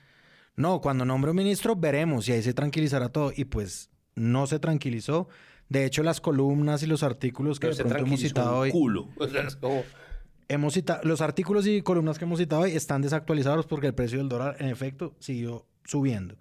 [0.55, 3.33] no, cuando nombre un ministro veremos y ahí se tranquilizará todo.
[3.35, 5.29] Y pues no se tranquilizó.
[5.69, 8.71] De hecho, las columnas y los artículos que Pero de pronto hemos citado hoy.
[8.71, 9.07] Culo.
[9.17, 9.83] O sea, es como...
[10.49, 14.19] Hemos citado, los artículos y columnas que hemos citado hoy están desactualizados porque el precio
[14.19, 16.37] del dólar, en efecto, siguió subiendo.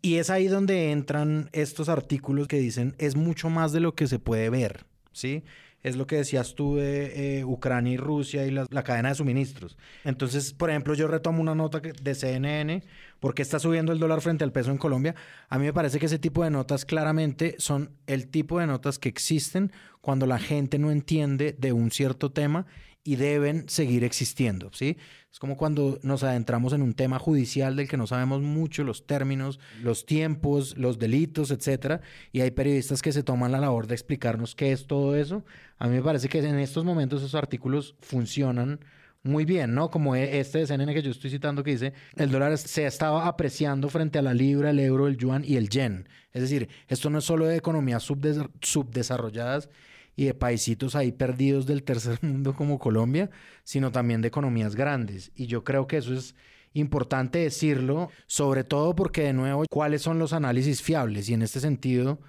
[0.00, 4.06] Y es ahí donde entran estos artículos que dicen es mucho más de lo que
[4.06, 5.44] se puede ver, ¿sí?
[5.84, 9.14] Es lo que decías tú de eh, Ucrania y Rusia y la, la, cadena de
[9.14, 9.78] suministros.
[10.02, 12.82] Entonces, por ejemplo, yo retomo una nota de CNN,
[13.20, 15.14] porque está subiendo el dólar frente al peso en Colombia.
[15.48, 18.98] A mí me parece que ese tipo de notas claramente son el tipo de notas
[18.98, 19.70] que existen
[20.00, 22.66] cuando la gente no entiende de un cierto tema
[23.04, 24.96] y deben seguir existiendo, ¿sí?
[25.30, 29.06] Es como cuando nos adentramos en un tema judicial del que no sabemos mucho, los
[29.06, 32.00] términos, los tiempos, los delitos, etcétera,
[32.32, 35.44] y hay periodistas que se toman la labor de explicarnos qué es todo eso.
[35.78, 38.80] A mí me parece que en estos momentos esos artículos funcionan
[39.22, 39.90] muy bien, ¿no?
[39.90, 43.88] Como este de CNN que yo estoy citando que dice, el dólar se estaba apreciando
[43.88, 46.08] frente a la libra, el euro, el yuan y el yen.
[46.32, 49.68] Es decir, esto no es solo de economías subdes subdesarrolladas,
[50.16, 53.30] y de paisitos ahí perdidos del tercer mundo como Colombia,
[53.64, 55.32] sino también de economías grandes.
[55.34, 56.34] Y yo creo que eso es
[56.72, 61.28] importante decirlo, sobre todo porque de nuevo, ¿cuáles son los análisis fiables?
[61.28, 62.20] Y en este sentido,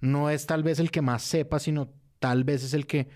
[0.00, 3.08] no es tal vez el que más sepa, sino tal vez es el que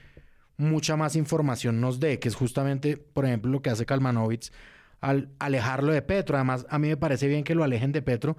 [0.57, 4.53] mucha más información nos dé, que es justamente, por ejemplo, lo que hace Kalmanovitz
[5.01, 6.37] al alejarlo de Petro.
[6.37, 8.37] Además, a mí me parece bien que lo alejen de Petro,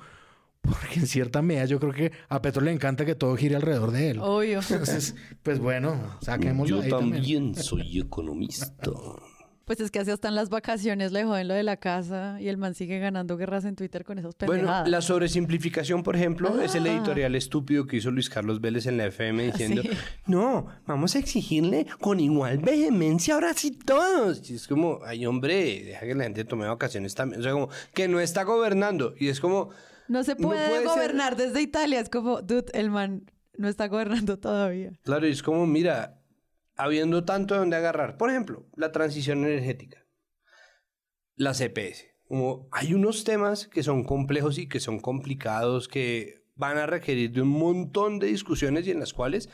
[0.62, 3.92] porque en cierta medida yo creo que a Petro le encanta que todo gire alrededor
[3.92, 4.20] de él.
[4.22, 4.60] Obvio.
[4.60, 7.56] Entonces, pues bueno, saquémoslo Yo ahí también, también.
[7.56, 8.72] soy economista.
[9.66, 12.50] Pues es que así hasta en las vacaciones le joden lo de la casa y
[12.50, 14.82] el man sigue ganando guerras en Twitter con esos pendejadas.
[14.82, 16.66] Bueno, la sobresimplificación, por ejemplo, Ah.
[16.66, 19.82] es el editorial estúpido que hizo Luis Carlos Vélez en la FM diciendo,
[20.26, 24.50] no, vamos a exigirle con igual vehemencia ahora sí todos.
[24.50, 27.40] Y es como, ay hombre, deja que la gente tome vacaciones también.
[27.40, 29.14] O sea, como que no está gobernando.
[29.18, 29.70] Y es como...
[30.12, 32.02] No se puede, puede ser- gobernar desde Italia.
[32.02, 34.92] Es como, dude, el man no está gobernando todavía.
[35.04, 36.22] Claro, y es como, mira,
[36.76, 38.18] habiendo tanto de donde agarrar.
[38.18, 40.06] Por ejemplo, la transición energética,
[41.36, 42.12] la CPS.
[42.28, 47.32] Como hay unos temas que son complejos y que son complicados, que van a requerir
[47.32, 49.50] de un montón de discusiones y en las cuales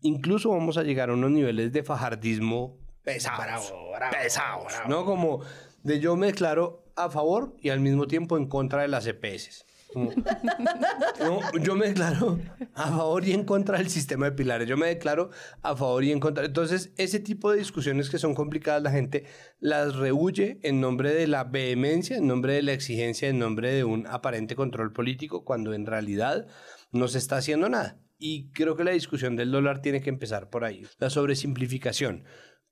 [0.00, 3.72] incluso vamos a llegar a unos niveles de fajardismo pesados,
[4.10, 5.04] pesados, ¿no?
[5.04, 5.40] Como
[5.82, 9.64] de yo me declaro a favor y al mismo tiempo en contra de las EPS.
[9.94, 12.38] No, yo me declaro
[12.74, 14.68] a favor y en contra del sistema de pilares.
[14.68, 15.30] Yo me declaro
[15.62, 16.44] a favor y en contra.
[16.44, 19.24] Entonces, ese tipo de discusiones que son complicadas, la gente
[19.60, 23.84] las rehuye en nombre de la vehemencia, en nombre de la exigencia, en nombre de
[23.84, 26.46] un aparente control político, cuando en realidad
[26.92, 27.98] no se está haciendo nada.
[28.18, 30.84] Y creo que la discusión del dólar tiene que empezar por ahí.
[30.98, 32.24] La sobresimplificación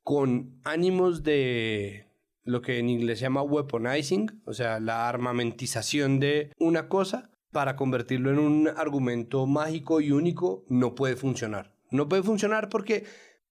[0.02, 2.06] con ánimos de
[2.46, 7.76] lo que en inglés se llama weaponizing, o sea, la armamentización de una cosa para
[7.76, 11.74] convertirlo en un argumento mágico y único, no puede funcionar.
[11.90, 13.04] No puede funcionar porque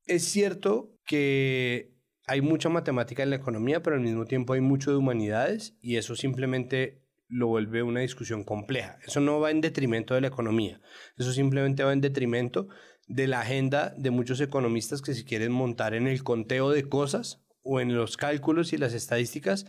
[0.06, 1.94] es cierto que
[2.26, 5.98] hay mucha matemática en la economía, pero al mismo tiempo hay mucho de humanidades y
[5.98, 8.98] eso simplemente lo vuelve una discusión compleja.
[9.06, 10.80] Eso no va en detrimento de la economía,
[11.18, 12.70] eso simplemente va en detrimento
[13.08, 17.45] de la agenda de muchos economistas que se quieren montar en el conteo de cosas
[17.66, 19.66] o en los cálculos y las estadísticas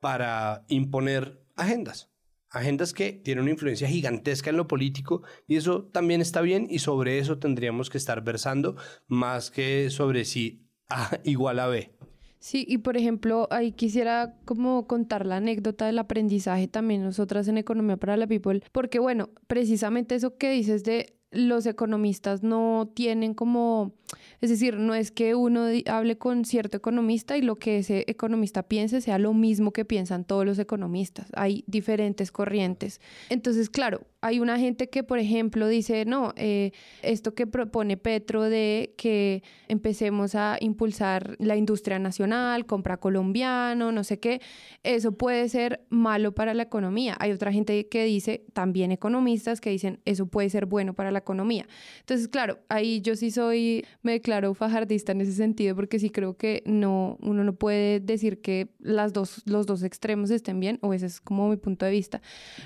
[0.00, 2.10] para imponer agendas.
[2.50, 6.78] Agendas que tienen una influencia gigantesca en lo político y eso también está bien y
[6.78, 8.76] sobre eso tendríamos que estar versando
[9.06, 11.92] más que sobre si A igual a B.
[12.38, 17.58] Sí, y por ejemplo, ahí quisiera como contar la anécdota del aprendizaje también nosotras en
[17.58, 23.34] Economía para la People, porque bueno, precisamente eso que dices de los economistas no tienen
[23.34, 23.92] como,
[24.40, 28.62] es decir, no es que uno hable con cierto economista y lo que ese economista
[28.62, 31.28] piense sea lo mismo que piensan todos los economistas.
[31.34, 33.00] Hay diferentes corrientes.
[33.28, 38.42] Entonces, claro, hay una gente que, por ejemplo, dice, no, eh, esto que propone Petro
[38.42, 44.40] de que empecemos a impulsar la industria nacional, compra colombiano, no sé qué,
[44.82, 47.16] eso puede ser malo para la economía.
[47.20, 51.18] Hay otra gente que dice, también economistas, que dicen, eso puede ser bueno para la
[51.18, 51.66] economía.
[52.00, 56.36] Entonces, claro, ahí yo sí soy, me declaro fajardista en ese sentido, porque sí creo
[56.36, 60.94] que no, uno no puede decir que las dos, los dos extremos estén bien, o
[60.94, 62.20] ese es como mi punto de vista.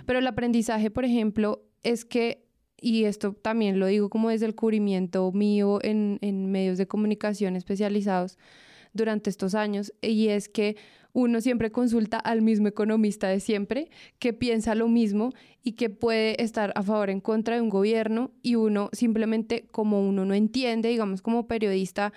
[0.06, 1.49] Pero el aprendizaje, por ejemplo,
[1.82, 2.46] es que,
[2.80, 7.56] y esto también lo digo como desde el cubrimiento mío en, en medios de comunicación
[7.56, 8.38] especializados
[8.92, 10.76] durante estos años, y es que
[11.12, 16.42] uno siempre consulta al mismo economista de siempre, que piensa lo mismo y que puede
[16.42, 20.34] estar a favor o en contra de un gobierno y uno simplemente como uno no
[20.34, 22.12] entiende, digamos como periodista,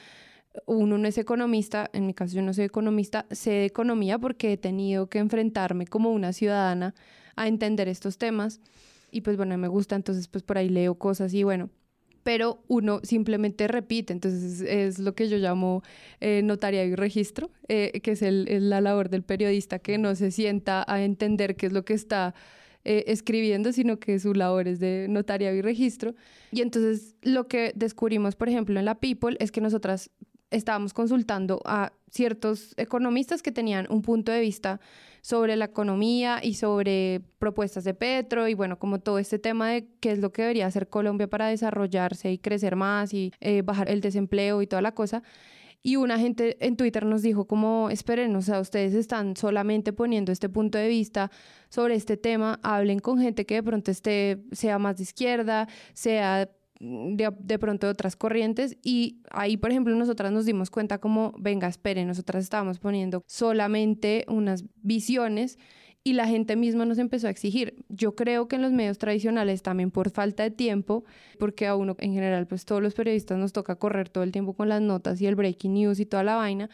[0.67, 4.53] uno no es economista, en mi caso yo no soy economista, sé de economía porque
[4.53, 6.93] he tenido que enfrentarme como una ciudadana
[7.35, 8.61] a entender estos temas
[9.13, 11.69] y pues bueno, me gusta, entonces pues por ahí leo cosas y bueno,
[12.23, 15.83] pero uno simplemente repite, entonces es, lo que yo llamo
[16.21, 20.85] eh, y registro, eh, que es el, la labor del periodista que no se sienta
[20.87, 22.33] a entender qué es lo que está
[22.85, 26.15] eh, escribiendo, sino que su labor es de notariado y registro.
[26.51, 30.09] Y entonces lo que descubrimos, por ejemplo, en la People es que nosotras
[30.49, 34.79] estábamos consultando a ciertos economistas que tenían un punto de vista
[35.23, 39.87] sobre la economía y sobre propuestas de Petro y bueno, como todo este tema de
[40.01, 43.89] qué es lo que debería hacer Colombia para desarrollarse y crecer más y eh, bajar
[43.89, 45.23] el desempleo y toda la cosa.
[45.81, 50.33] Y una gente en Twitter nos dijo como, esperen, o sea, ustedes están solamente poniendo
[50.33, 51.31] este punto de vista
[51.69, 56.49] sobre este tema, hablen con gente que de pronto esté, sea más de izquierda, sea
[56.83, 61.67] de, pronto de otras corrientes y ahí, por ejemplo, nosotras nos dimos cuenta como, venga,
[61.67, 65.57] espere, nosotras estábamos poniendo solamente unas visiones
[66.03, 67.85] y la gente misma nos empezó a exigir.
[67.87, 71.05] Yo creo que en los medios tradicionales también por falta de tiempo,
[71.39, 74.53] porque a uno en general, pues todos los periodistas nos toca correr todo el tiempo
[74.53, 76.69] con las notas y el breaking news y toda la vaina,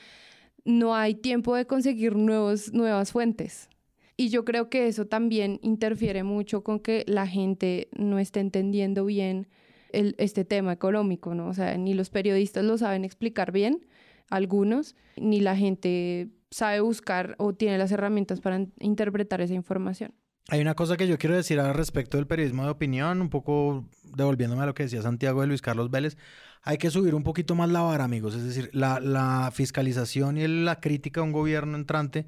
[0.66, 3.70] no hay tiempo de conseguir nuevos, nuevas fuentes.
[4.18, 9.06] Y yo creo que eso también interfiere mucho con que la gente no esté entendiendo
[9.06, 9.48] bien
[9.92, 11.48] este tema económico, ¿no?
[11.48, 13.86] O sea, ni los periodistas lo saben explicar bien,
[14.30, 20.14] algunos, ni la gente sabe buscar o tiene las herramientas para interpretar esa información.
[20.52, 23.88] Hay una cosa que yo quiero decir al respecto del periodismo de opinión, un poco
[24.04, 26.18] devolviéndome a lo que decía Santiago de Luis Carlos Vélez.
[26.64, 28.34] Hay que subir un poquito más la vara, amigos.
[28.34, 32.26] Es decir, la, la fiscalización y la crítica a un gobierno entrante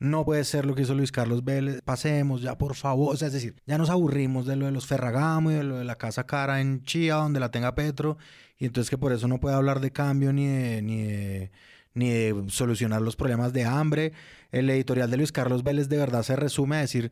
[0.00, 1.82] no puede ser lo que hizo Luis Carlos Vélez.
[1.82, 3.14] Pasemos ya, por favor.
[3.14, 5.78] O sea, es decir, ya nos aburrimos de lo de los Ferragamo y de lo
[5.78, 8.16] de la Casa Cara en Chía, donde la tenga Petro.
[8.58, 11.50] Y entonces que por eso no puede hablar de cambio ni de, ni de,
[11.94, 14.12] ni de solucionar los problemas de hambre.
[14.52, 17.10] El editorial de Luis Carlos Vélez de verdad se resume a decir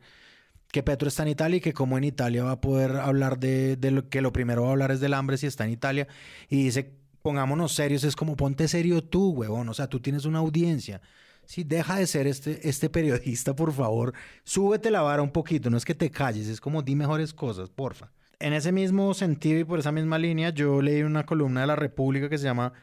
[0.71, 3.75] que Petro está en Italia y que como en Italia va a poder hablar de,
[3.77, 6.07] de lo que lo primero va a hablar es del hambre si está en Italia.
[6.49, 9.67] Y dice, pongámonos serios, es como ponte serio tú, huevón.
[9.67, 11.01] O sea, tú tienes una audiencia.
[11.47, 14.13] Sí, deja de ser este, este periodista, por favor.
[14.43, 15.69] Súbete la vara un poquito.
[15.69, 18.11] No es que te calles, es como di mejores cosas, porfa.
[18.39, 21.77] En ese mismo sentido y por esa misma línea, yo leí una columna de La
[21.77, 22.73] República que se llama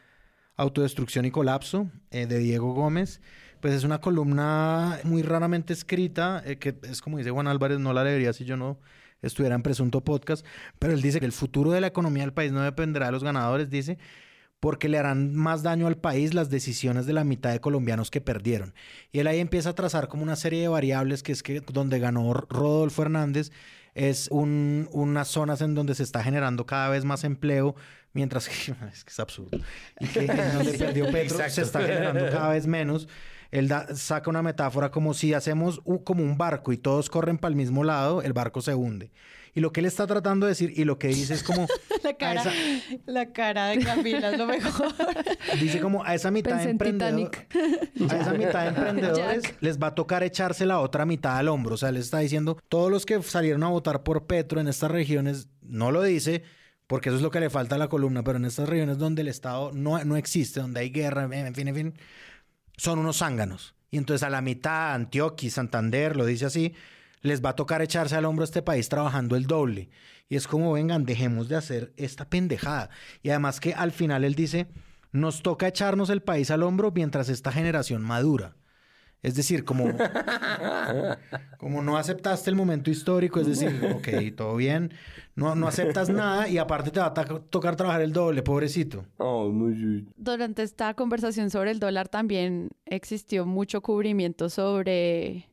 [0.57, 3.21] Autodestrucción y Colapso, eh, de Diego Gómez.
[3.61, 7.93] Pues es una columna muy raramente escrita, eh, que es como dice Juan Álvarez, no
[7.93, 8.79] la leería si yo no
[9.21, 10.43] estuviera en Presunto Podcast,
[10.79, 13.23] pero él dice que el futuro de la economía del país no dependerá de los
[13.23, 13.99] ganadores, dice,
[14.65, 18.19] porque le harán más daño al país las decisiones de la mitad de colombianos que
[18.19, 18.73] perdieron.
[19.11, 21.99] Y él ahí empieza a trazar como una serie de variables que es que donde
[21.99, 23.51] ganó Rodolfo Hernández
[23.93, 27.75] es un, unas zonas en donde se está generando cada vez más empleo,
[28.13, 28.55] mientras que
[28.91, 29.59] es, que es absurdo.
[29.99, 33.07] Y que en donde perdió Petro se está generando cada vez menos.
[33.51, 37.55] Él saca una metáfora como si hacemos como un barco y todos corren para el
[37.55, 39.11] mismo lado, el barco se hunde.
[39.55, 41.65] Y lo que él está tratando de decir y lo que dice es como...
[42.03, 42.43] la, cara,
[43.05, 44.93] la cara de Camila es lo mejor.
[45.61, 47.31] dice como a esa mitad de emprendedores...
[48.11, 51.75] A esa mitad de emprendedores les va a tocar echarse la otra mitad al hombro.
[51.75, 54.91] O sea, les está diciendo, todos los que salieron a votar por Petro en estas
[54.91, 56.43] regiones, no lo dice,
[56.85, 59.21] porque eso es lo que le falta a la columna, pero en estas regiones donde
[59.21, 61.93] el Estado no, no existe, donde hay guerra, en fin, en fin,
[62.75, 63.73] son unos zánganos.
[63.89, 66.73] Y entonces a la mitad, Antioquia, Santander, lo dice así,
[67.25, 69.89] les va a tocar echarse al hombro a este país trabajando el doble.
[70.29, 72.89] Y es como, vengan, dejemos de hacer esta pendejada.
[73.21, 74.67] Y además que al final él dice,
[75.11, 78.55] nos toca echarnos el país al hombro mientras esta generación madura.
[79.25, 79.85] Es decir, como,
[81.57, 84.93] como no aceptaste el momento histórico, es decir, ok, todo bien,
[85.33, 89.03] no, no aceptas nada y aparte te va a tocar trabajar el doble, pobrecito.
[89.17, 89.51] Oh,
[90.15, 95.49] Durante esta conversación sobre el dólar también existió mucho cubrimiento sobre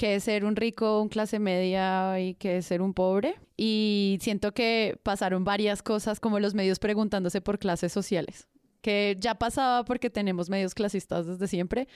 [0.00, 3.38] qué es ser un rico, un clase media y qué es ser un pobre.
[3.58, 8.48] Y siento que pasaron varias cosas como los medios preguntándose por clases sociales
[8.80, 11.86] que ya pasaba porque tenemos medios clasistas desde siempre,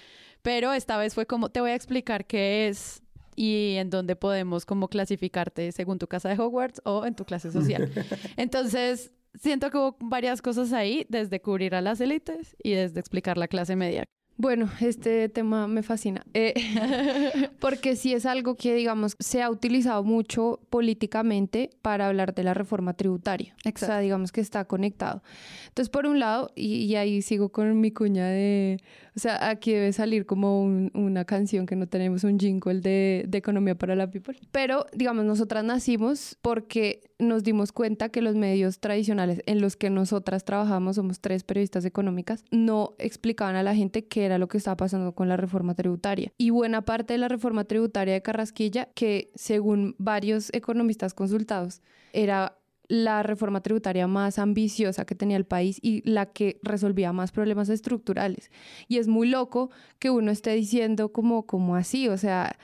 [0.43, 3.03] pero esta vez fue como te voy a explicar qué es
[3.37, 7.51] y en dónde podemos como clasificarte según tu casa de Hogwarts o en tu clase
[7.51, 7.91] social.
[8.37, 13.39] Entonces, siento que hubo varias cosas ahí, desde cubrir a las élites y desde explicar
[13.39, 14.05] la clase media.
[14.37, 16.55] Bueno, este tema me fascina, eh,
[17.61, 22.53] porque sí es algo que, digamos, se ha utilizado mucho políticamente para hablar de la
[22.53, 23.55] reforma tributaria.
[23.59, 23.85] Exacto.
[23.85, 25.23] O sea, digamos que está conectado.
[25.69, 28.81] Entonces, por un lado, y, ahí sigo con mi cuña de,
[29.17, 33.39] o sea, aquí debe salir como una canción que no tenemos un jingle de, de
[33.39, 34.37] Economía para la People.
[34.51, 39.91] Pero, digamos, nosotras nacimos porque nos dimos cuenta que los medios tradicionales en los que
[39.91, 44.59] nosotras trabajamos, somos tres periodistas económicas, no explicaban a la gente qué era lo que
[44.59, 46.33] estaba pasando con la reforma tributaria.
[46.39, 52.59] Y buena parte de la reforma tributaria de Carrasquilla, que según varios economistas consultados, era
[52.89, 57.69] la reforma tributaria más ambiciosa que tenía el país y la que resolvía más problemas
[57.69, 58.51] estructurales.
[58.89, 62.57] Y es muy loco que uno esté diciendo como, como así, o sea,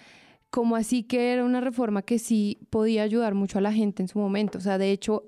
[0.51, 4.09] como así que era una reforma que sí podía ayudar mucho a la gente en
[4.09, 4.59] su momento.
[4.59, 5.25] O sea, de hecho,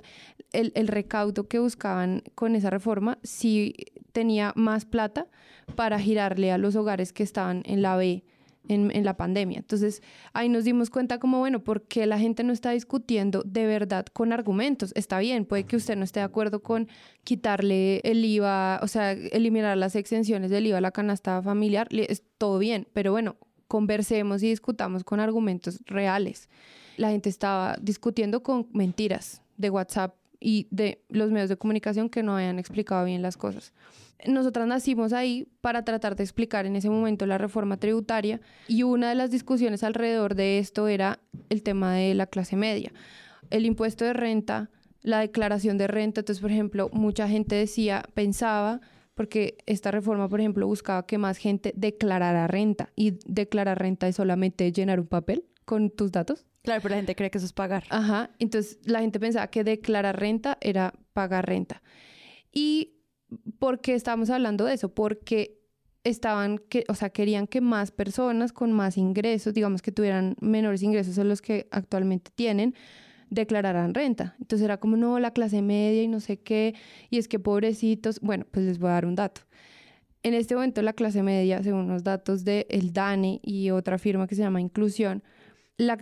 [0.53, 3.75] el, el recaudo que buscaban con esa reforma sí
[4.13, 5.29] tenía más plata
[5.77, 8.25] para girarle a los hogares que estaban en la B
[8.69, 9.59] en, en, la pandemia.
[9.59, 10.03] Entonces
[10.33, 14.07] ahí nos dimos cuenta como, bueno, ¿por qué la gente no está discutiendo de verdad
[14.13, 14.93] con argumentos?
[14.95, 16.89] Está bien, puede que usted no esté de acuerdo con
[17.25, 22.23] quitarle el IVA, o sea, eliminar las exenciones del IVA a la canasta familiar, es
[22.39, 23.37] todo bien, pero bueno,
[23.73, 26.51] conversemos y discutamos con argumentos reales.
[26.99, 32.23] La gente estaba discutiendo con mentiras de WhatsApp y de los medios de comunicación que
[32.23, 33.73] no habían explicado bien las cosas.
[34.27, 39.09] Nosotras nacimos ahí para tratar de explicar en ese momento la reforma tributaria y una
[39.09, 42.93] de las discusiones alrededor de esto era el tema de la clase media.
[43.49, 44.69] El impuesto de renta,
[45.01, 48.83] la declaración de renta, entonces por ejemplo, mucha gente decía, pensaba
[49.23, 54.17] porque esta reforma, por ejemplo, buscaba que más gente declarara renta y declarar renta es
[54.17, 56.45] solamente llenar un papel con tus datos.
[56.65, 57.85] Claro, pero la gente cree que eso es pagar.
[57.91, 61.85] Ajá, entonces la gente pensaba que declarar renta era pagar renta.
[62.53, 62.97] ¿Y
[63.61, 64.93] por qué estábamos hablando de eso?
[64.93, 65.61] Porque
[66.03, 70.83] estaban, que, o sea, querían que más personas con más ingresos, digamos que tuvieran menores
[70.83, 72.75] ingresos a los que actualmente tienen,
[73.33, 74.37] declararán renta.
[74.41, 76.75] Entonces era como, no, la clase media y no sé qué,
[77.11, 79.43] y es que pobrecitos, bueno, pues les voy a dar un dato.
[80.23, 84.27] En este momento la clase media, según los datos de el DANE y otra firma
[84.27, 85.23] que se llama Inclusión,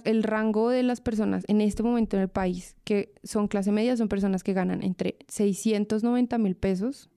[0.04, 3.96] el rango de las personas en este momento en el país que son clase media
[3.96, 7.08] son personas que ganan entre 690 mil pesos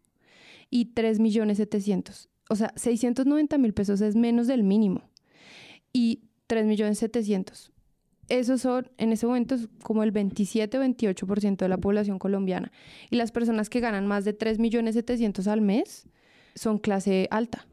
[0.69, 2.29] y 3 millones 700.
[2.49, 5.01] O sea, 690 mil pesos es menos del mínimo
[5.91, 7.72] y 3 millones 700
[8.29, 12.71] esos son en ese momento como el 27 o 28% de la población colombiana.
[13.09, 16.07] Y las personas que ganan más de 3 millones 700 al mes
[16.55, 17.67] son clase alta.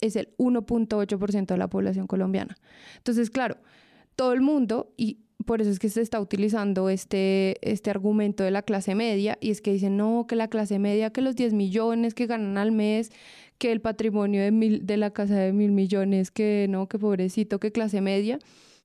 [0.00, 2.56] Es el 1.8% de la población colombiana.
[2.96, 3.58] Entonces, claro,
[4.16, 8.50] todo el mundo, y por eso es que se está utilizando este, este argumento de
[8.50, 11.54] la clase media y es que dicen, no, que la clase media, que los 10
[11.54, 13.10] millones que ganan al mes,
[13.58, 17.60] que el patrimonio de, mil, de la casa de mil millones, que no, que pobrecito,
[17.60, 18.38] que clase media.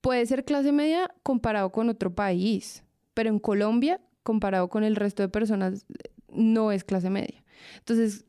[0.04, 2.84] Puede ser clase media comparado con otro país,
[3.14, 5.86] pero en Colombia, comparado con el resto de personas,
[6.28, 7.42] no es clase media.
[7.78, 8.26] Entonces,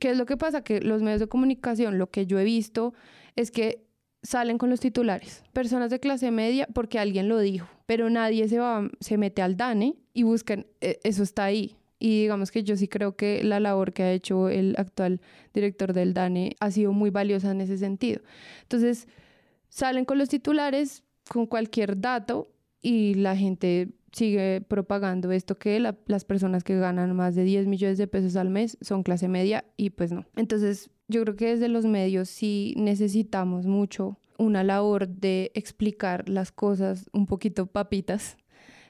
[0.00, 0.64] ¿qué es lo que pasa?
[0.64, 2.94] Que los medios de comunicación, lo que yo he visto
[3.36, 3.86] es que
[4.24, 5.44] salen con los titulares.
[5.52, 9.56] Personas de clase media porque alguien lo dijo, pero nadie se va, se mete al
[9.56, 11.76] DANE y buscan, e, eso está ahí.
[12.00, 15.20] Y digamos que yo sí creo que la labor que ha hecho el actual
[15.54, 18.20] director del DANE ha sido muy valiosa en ese sentido.
[18.62, 19.06] Entonces,
[19.68, 22.48] salen con los titulares, con cualquier dato,
[22.80, 27.98] y la gente sigue propagando esto que las personas que ganan más de 10 millones
[27.98, 30.24] de pesos al mes son clase media y pues no.
[30.36, 36.52] Entonces, yo creo que desde los medios sí necesitamos mucho una labor de explicar las
[36.52, 38.36] cosas un poquito papitas,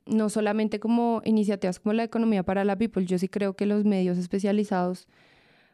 [0.07, 3.85] no solamente como iniciativas como la economía para la people, yo sí creo que los
[3.85, 5.09] medios especializados,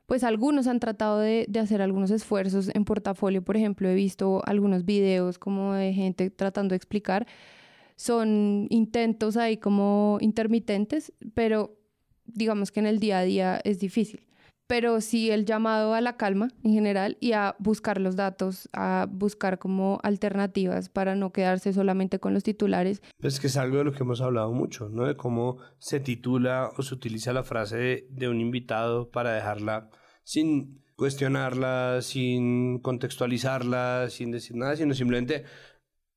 [0.06, 4.84] pues algunos han tratado de, hacer algunos esfuerzos en portafolio, por ejemplo, he visto algunos
[4.84, 7.26] videos como de gente tratando de explicar,
[7.96, 11.76] son intentos ahí como intermitentes, pero
[12.26, 14.26] digamos que en el día a día es difícil
[14.66, 19.06] pero sí el llamado a la calma en general y a buscar los datos, a
[19.10, 23.02] buscar como alternativas para no quedarse solamente con los titulares.
[23.20, 25.04] Pues que es algo de lo que hemos hablado mucho, ¿no?
[25.06, 29.90] De cómo se titula o se utiliza la frase de, un invitado para dejarla
[30.22, 35.44] sin cuestionarla, sin contextualizarla, sin decir nada, sino simplemente,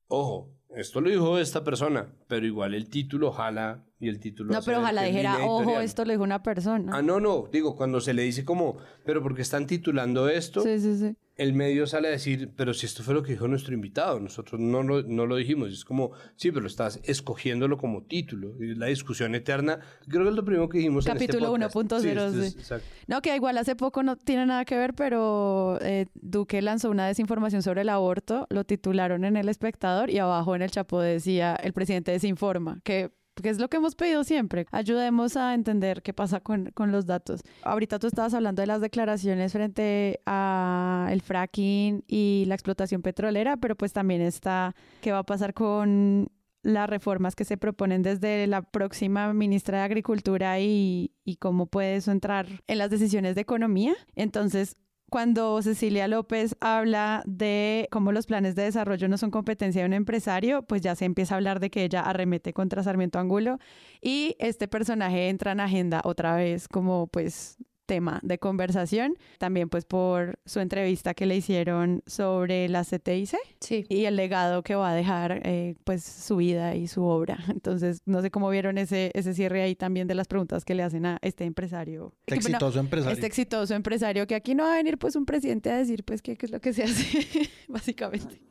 [0.08, 4.54] ojo, esto lo dijo esta persona, pero igual el título jala y el título...
[4.54, 6.92] No, pero ojalá dijera, ojo, esto lo dijo una persona.
[6.96, 10.80] Ah, no, no, digo, cuando se le dice como, pero porque están titulando esto, sí,
[10.80, 13.74] sí, sí el medio sale a decir, pero si esto fue lo que dijo nuestro
[13.74, 15.72] invitado, nosotros no lo, no lo dijimos.
[15.72, 18.56] Es como, sí, pero estás escogiéndolo como título.
[18.60, 22.50] Y la discusión eterna, creo que es lo primero que dijimos Capítulo en este 1.0.
[22.50, 26.90] Sí, no, que igual hace poco no tiene nada que ver, pero eh, Duque lanzó
[26.90, 31.00] una desinformación sobre el aborto, lo titularon en El Espectador y abajo en el chapo
[31.00, 33.12] decía, el presidente desinforma, que
[33.42, 34.66] que es lo que hemos pedido siempre.
[34.72, 37.42] Ayudemos a entender qué pasa con, con, los datos.
[37.64, 43.58] Ahorita tú estabas hablando de las declaraciones frente a el fracking y la explotación petrolera,
[43.58, 46.30] pero pues también está qué va a pasar con
[46.64, 51.96] las reformas que se proponen desde la próxima ministra de Agricultura y, y cómo puede
[51.96, 53.96] eso entrar en las decisiones de economía.
[54.16, 54.76] Entonces,
[55.10, 59.94] cuando Cecilia López habla de cómo los planes de desarrollo no son competencia de un
[59.94, 63.60] empresario, pues ya se empieza a hablar de que ella arremete contra Sarmiento Angulo
[64.02, 69.86] y este personaje entra en agenda otra vez como pues tema de conversación, también pues
[69.86, 73.86] por su entrevista que le hicieron sobre la CTIC sí.
[73.90, 77.40] y el legado que va a dejar eh, pues su vida y su obra.
[77.48, 80.84] Entonces, no sé cómo vieron ese, ese cierre ahí también de las preguntas que le
[80.84, 82.14] hacen a este empresario.
[82.28, 83.14] Este exitoso empresario.
[83.14, 86.22] Este exitoso empresario que aquí no va a venir pues un presidente a decir pues
[86.22, 88.42] qué, qué es lo que se hace, básicamente.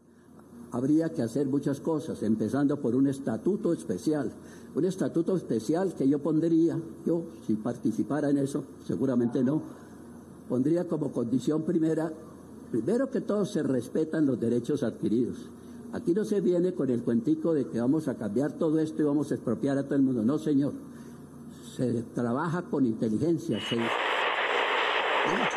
[0.72, 4.32] Habría que hacer muchas cosas, empezando por un estatuto especial
[4.76, 9.62] un estatuto especial que yo pondría, yo si participara en eso, seguramente no,
[10.50, 12.12] pondría como condición primera,
[12.70, 15.38] primero que todos se respetan los derechos adquiridos.
[15.94, 19.06] Aquí no se viene con el cuentico de que vamos a cambiar todo esto y
[19.06, 20.22] vamos a expropiar a todo el mundo.
[20.22, 20.74] No, señor.
[21.74, 23.58] Se trabaja con inteligencia.
[23.66, 23.78] Se...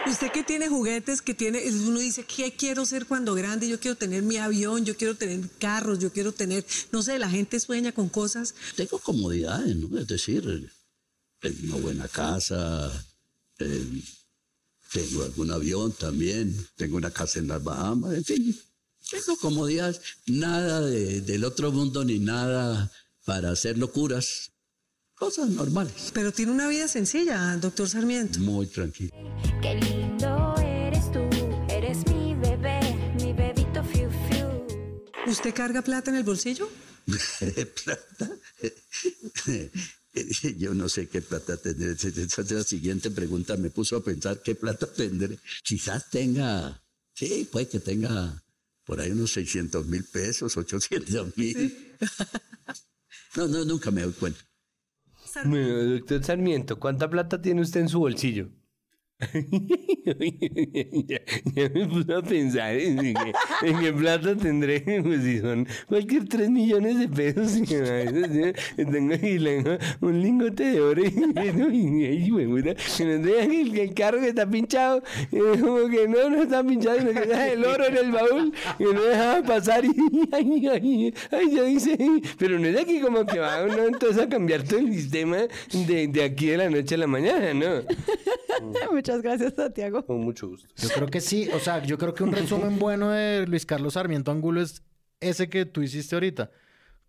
[0.07, 3.67] Usted que tiene juguetes, que tiene, uno dice, ¿qué quiero ser cuando grande?
[3.67, 7.29] Yo quiero tener mi avión, yo quiero tener carros, yo quiero tener, no sé, la
[7.29, 8.55] gente sueña con cosas.
[8.75, 9.97] Tengo comodidades, ¿no?
[9.99, 10.71] Es decir,
[11.39, 12.91] tengo una buena casa,
[13.59, 14.03] eh,
[14.91, 18.59] tengo algún avión también, tengo una casa en las Bahamas, en fin,
[19.09, 22.91] tengo comodidades, nada del otro mundo ni nada
[23.25, 24.51] para hacer locuras
[25.19, 26.11] cosas normales.
[26.13, 28.39] Pero tiene una vida sencilla, doctor Sarmiento.
[28.39, 29.11] Muy tranquilo.
[29.61, 31.19] Qué lindo eres tú,
[31.69, 32.79] eres mi bebé,
[33.21, 34.47] mi bebito fiu fiu.
[35.27, 36.69] ¿Usted carga plata en el bolsillo?
[37.83, 38.31] ¿Plata?
[40.57, 41.95] Yo no sé qué plata tendré.
[42.49, 43.57] La siguiente pregunta.
[43.57, 45.37] Me puso a pensar qué plata tendré.
[45.63, 46.81] Quizás tenga,
[47.13, 48.41] sí, puede que tenga
[48.85, 51.97] por ahí unos 600 mil pesos, 800 mil.
[53.35, 54.41] No, no, nunca me doy cuenta.
[55.45, 58.49] Bueno, doctor Sarmiento, ¿cuánta plata tiene usted en su bolsillo?
[59.19, 59.25] Ya,
[61.73, 63.13] me puse a pensar en qué,
[63.63, 67.65] en qué plata tendré, pues si son cualquier 3 millones de pesos, y
[68.85, 72.53] tengo aquí tengo un lingote de oro y, y, y, que no
[73.23, 75.03] que el, que carro que está pinchado,
[75.33, 78.53] eh, como que no, no está pinchado, sino que deja el oro en el baúl,
[78.79, 79.91] y no dejaba pasar, y
[80.31, 81.97] ay, ay, yo dice,
[82.37, 85.39] pero no es aquí como que va uno entonces a cambiar todo el sistema
[85.73, 87.83] de, de aquí de la noche a la mañana, ¿no?
[88.91, 90.05] Muchas gracias, Santiago.
[90.05, 90.67] Con mucho gusto.
[90.75, 93.93] Yo creo que sí, o sea, yo creo que un resumen bueno de Luis Carlos
[93.93, 94.83] Sarmiento Angulo es
[95.19, 96.51] ese que tú hiciste ahorita.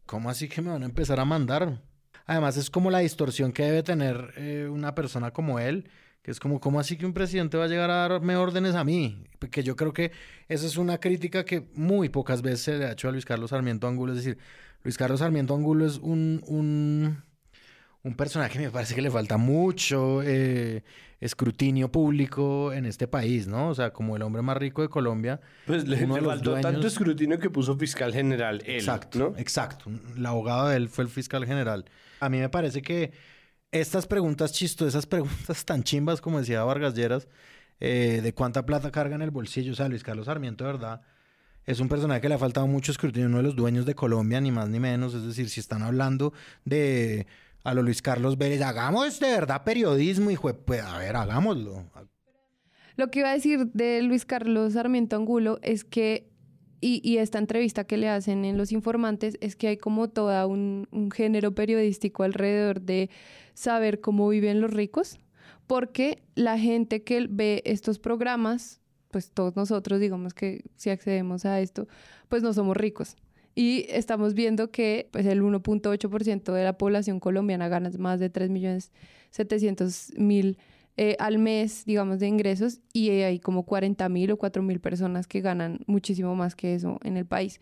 [0.06, 1.82] ¿Cómo así que me van a empezar a mandar?
[2.26, 5.88] Además, es como la distorsión que debe tener eh, una persona como él,
[6.22, 8.84] que es como, ¿cómo así que un presidente va a llegar a darme órdenes a
[8.84, 9.24] mí?
[9.38, 10.12] Porque yo creo que
[10.48, 13.50] esa es una crítica que muy pocas veces se le ha hecho a Luis Carlos
[13.50, 14.12] Sarmiento Angulo.
[14.12, 14.38] Es decir,
[14.82, 17.22] Luis Carlos Sarmiento Angulo es un, un,
[18.02, 20.82] un personaje que me parece que le falta mucho eh,
[21.20, 23.68] escrutinio público en este país, ¿no?
[23.68, 25.40] O sea, como el hombre más rico de Colombia.
[25.66, 29.38] Pues le, faltó tanto escrutinio que puso fiscal general él, Exacto, ¿no?
[29.38, 29.90] exacto.
[30.16, 31.84] El abogado de él fue el fiscal general.
[32.20, 33.12] A mí me parece que
[33.70, 37.28] estas preguntas chistosas, esas preguntas tan chimbas, como decía Vargas Lleras,
[37.80, 41.02] eh, de cuánta plata carga en el bolsillo, o sea, Luis Carlos Sarmiento, de verdad,
[41.66, 44.40] es un personaje que le ha faltado mucho escrutinio, uno de los dueños de Colombia,
[44.40, 45.14] ni más ni menos.
[45.14, 46.32] Es decir, si están hablando
[46.64, 47.26] de
[47.64, 51.84] a lo Luis Carlos Vélez, hagamos de verdad periodismo, hijo pues, a ver, hagámoslo.
[52.96, 56.30] Lo que iba a decir de Luis Carlos Sarmiento Angulo es que,
[56.80, 60.88] y, esta entrevista que le hacen en Los Informantes, es que hay como toda un,
[60.90, 63.10] un género periodístico alrededor de
[63.54, 65.18] saber cómo viven los ricos,
[65.66, 68.80] porque la gente que ve estos programas,
[69.10, 71.86] pues todos nosotros, digamos que si accedemos a esto,
[72.28, 73.16] pues no somos ricos.
[73.60, 80.56] Y estamos viendo que pues, el 1.8% de la población colombiana gana más de 3.700.000
[80.96, 85.80] eh, al mes, digamos, de ingresos y hay como 40.000 o 4.000 personas que ganan
[85.86, 87.60] muchísimo más que eso en el país.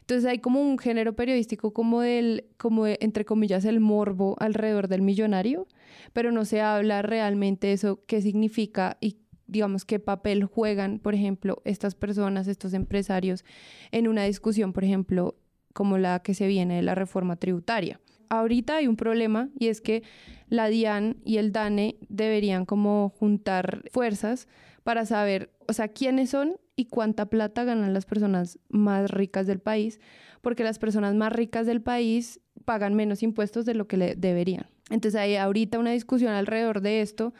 [0.00, 4.86] Entonces hay como un género periodístico como del, como de, entre comillas, el morbo alrededor
[4.86, 5.66] del millonario,
[6.12, 9.16] pero no se habla realmente eso, qué significa y
[9.48, 13.44] digamos, qué papel juegan, por ejemplo, estas personas, estos empresarios,
[13.90, 15.36] en una discusión, por ejemplo,
[15.72, 18.00] como la que se viene de la reforma tributaria.
[18.28, 20.02] Ahorita hay un problema y es que
[20.48, 24.48] la DIAN y el DANE deberían como juntar fuerzas
[24.84, 29.60] para saber, o sea, quiénes son y cuánta plata ganan las personas más ricas del
[29.60, 29.98] país,
[30.42, 34.66] porque las personas más ricas del país pagan menos impuestos de lo que deberían.
[34.90, 37.34] Entonces hay ahorita una discusión alrededor de esto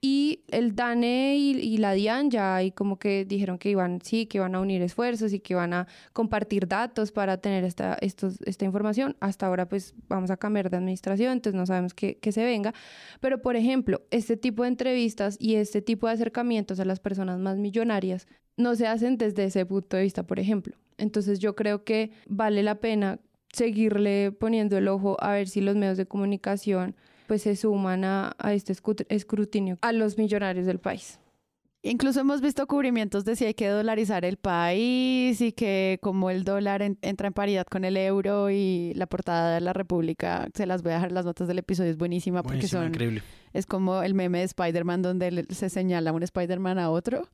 [0.00, 4.26] y el DANE y, y, la DIAN ya ahí como que dijeron que iban, sí,
[4.26, 8.40] que iban a unir esfuerzos y que iban a compartir datos para tener esta, estos,
[8.42, 9.16] esta información.
[9.20, 12.74] Hasta ahora pues vamos a cambiar de administración, entonces no sabemos qué se venga.
[13.20, 17.38] Pero por ejemplo, este tipo de entrevistas y este tipo de acercamientos a las personas
[17.38, 18.26] más millonarias
[18.56, 20.76] no se hacen desde ese punto de vista, por ejemplo.
[20.98, 23.20] Entonces yo creo que vale la pena
[23.52, 26.96] seguirle poniendo el ojo a ver si los medios de comunicación
[27.26, 28.74] pues se suman a, a este
[29.08, 31.18] escrutinio a los millonarios del país.
[31.82, 36.42] Incluso hemos visto cubrimientos de si hay que dolarizar el país y que como el
[36.42, 40.66] dólar en, entra en paridad con el euro y la portada de la República, se
[40.66, 42.88] las voy a dejar las notas del episodio, es buenísima porque Buenísimo, son...
[42.88, 43.22] increíble.
[43.52, 47.28] Es como el meme de Spider-Man donde se señala un Spider-Man a otro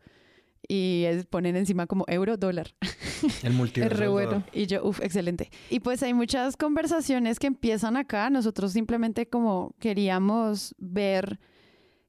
[0.68, 2.74] y es- ponen encima como euro, dólar.
[3.42, 3.94] El multiverso.
[3.94, 4.44] Es re bueno.
[4.52, 5.50] Y yo, uff, excelente.
[5.70, 8.30] Y pues hay muchas conversaciones que empiezan acá.
[8.30, 11.38] Nosotros simplemente como queríamos ver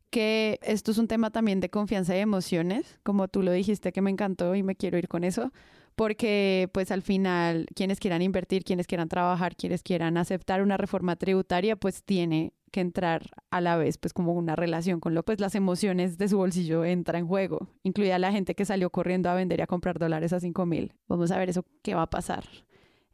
[0.10, 4.02] que esto es un tema también de confianza y emociones, como tú lo dijiste que
[4.02, 5.52] me encantó y me quiero ir con eso,
[5.96, 11.16] porque pues al final quienes quieran invertir, quienes quieran trabajar, quienes quieran aceptar una reforma
[11.16, 15.40] tributaria, pues tiene que entrar a la vez pues como una relación con lo pues
[15.40, 19.36] las emociones de su bolsillo entra en juego, incluida la gente que salió corriendo a
[19.36, 20.94] vender y a comprar dólares a 5 mil.
[21.08, 22.44] Vamos a ver eso qué va a pasar.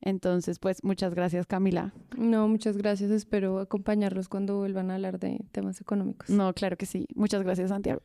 [0.01, 1.93] Entonces, pues muchas gracias Camila.
[2.17, 3.11] No, muchas gracias.
[3.11, 6.30] Espero acompañarlos cuando vuelvan a hablar de temas económicos.
[6.30, 7.05] No, claro que sí.
[7.15, 8.01] Muchas gracias Santiago.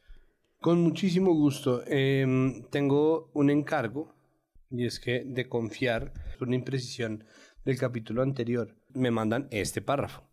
[0.60, 1.82] Con muchísimo gusto.
[1.86, 4.13] Em, tengo un encargo
[4.76, 7.24] y es que de confiar una imprecisión
[7.64, 10.24] del capítulo anterior me mandan este párrafo.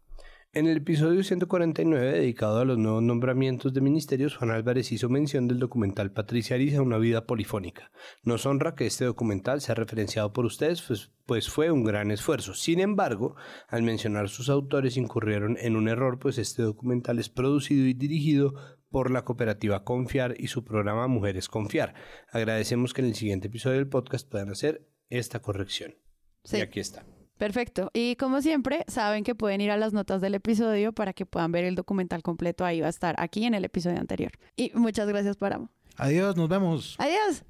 [0.54, 5.48] En el episodio 149 dedicado a los nuevos nombramientos de ministerios, Juan Álvarez hizo mención
[5.48, 7.90] del documental Patricia Ariza, una vida polifónica.
[8.24, 12.54] Nos honra que este documental sea referenciado por ustedes, pues, pues fue un gran esfuerzo.
[12.54, 13.38] Sin embargo,
[13.70, 18.54] al mencionar sus autores incurrieron en un error, pues este documental es producido y dirigido
[18.92, 21.96] por la cooperativa Confiar y su programa Mujeres Confiar.
[22.32, 25.96] Agradecemos que en el siguiente episodio del podcast puedan hacer esta corrección.
[26.44, 26.58] Sí.
[26.58, 27.06] Y aquí está.
[27.38, 27.90] Perfecto.
[27.94, 31.52] Y como siempre, saben que pueden ir a las notas del episodio para que puedan
[31.52, 32.66] ver el documental completo.
[32.66, 34.34] Ahí va a estar aquí en el episodio anterior.
[34.56, 35.72] Y muchas gracias, Páramo.
[35.98, 36.96] Adiós, nos vemos.
[37.00, 37.44] Adiós.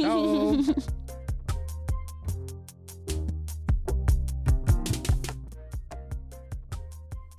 [0.00, 0.56] Chao.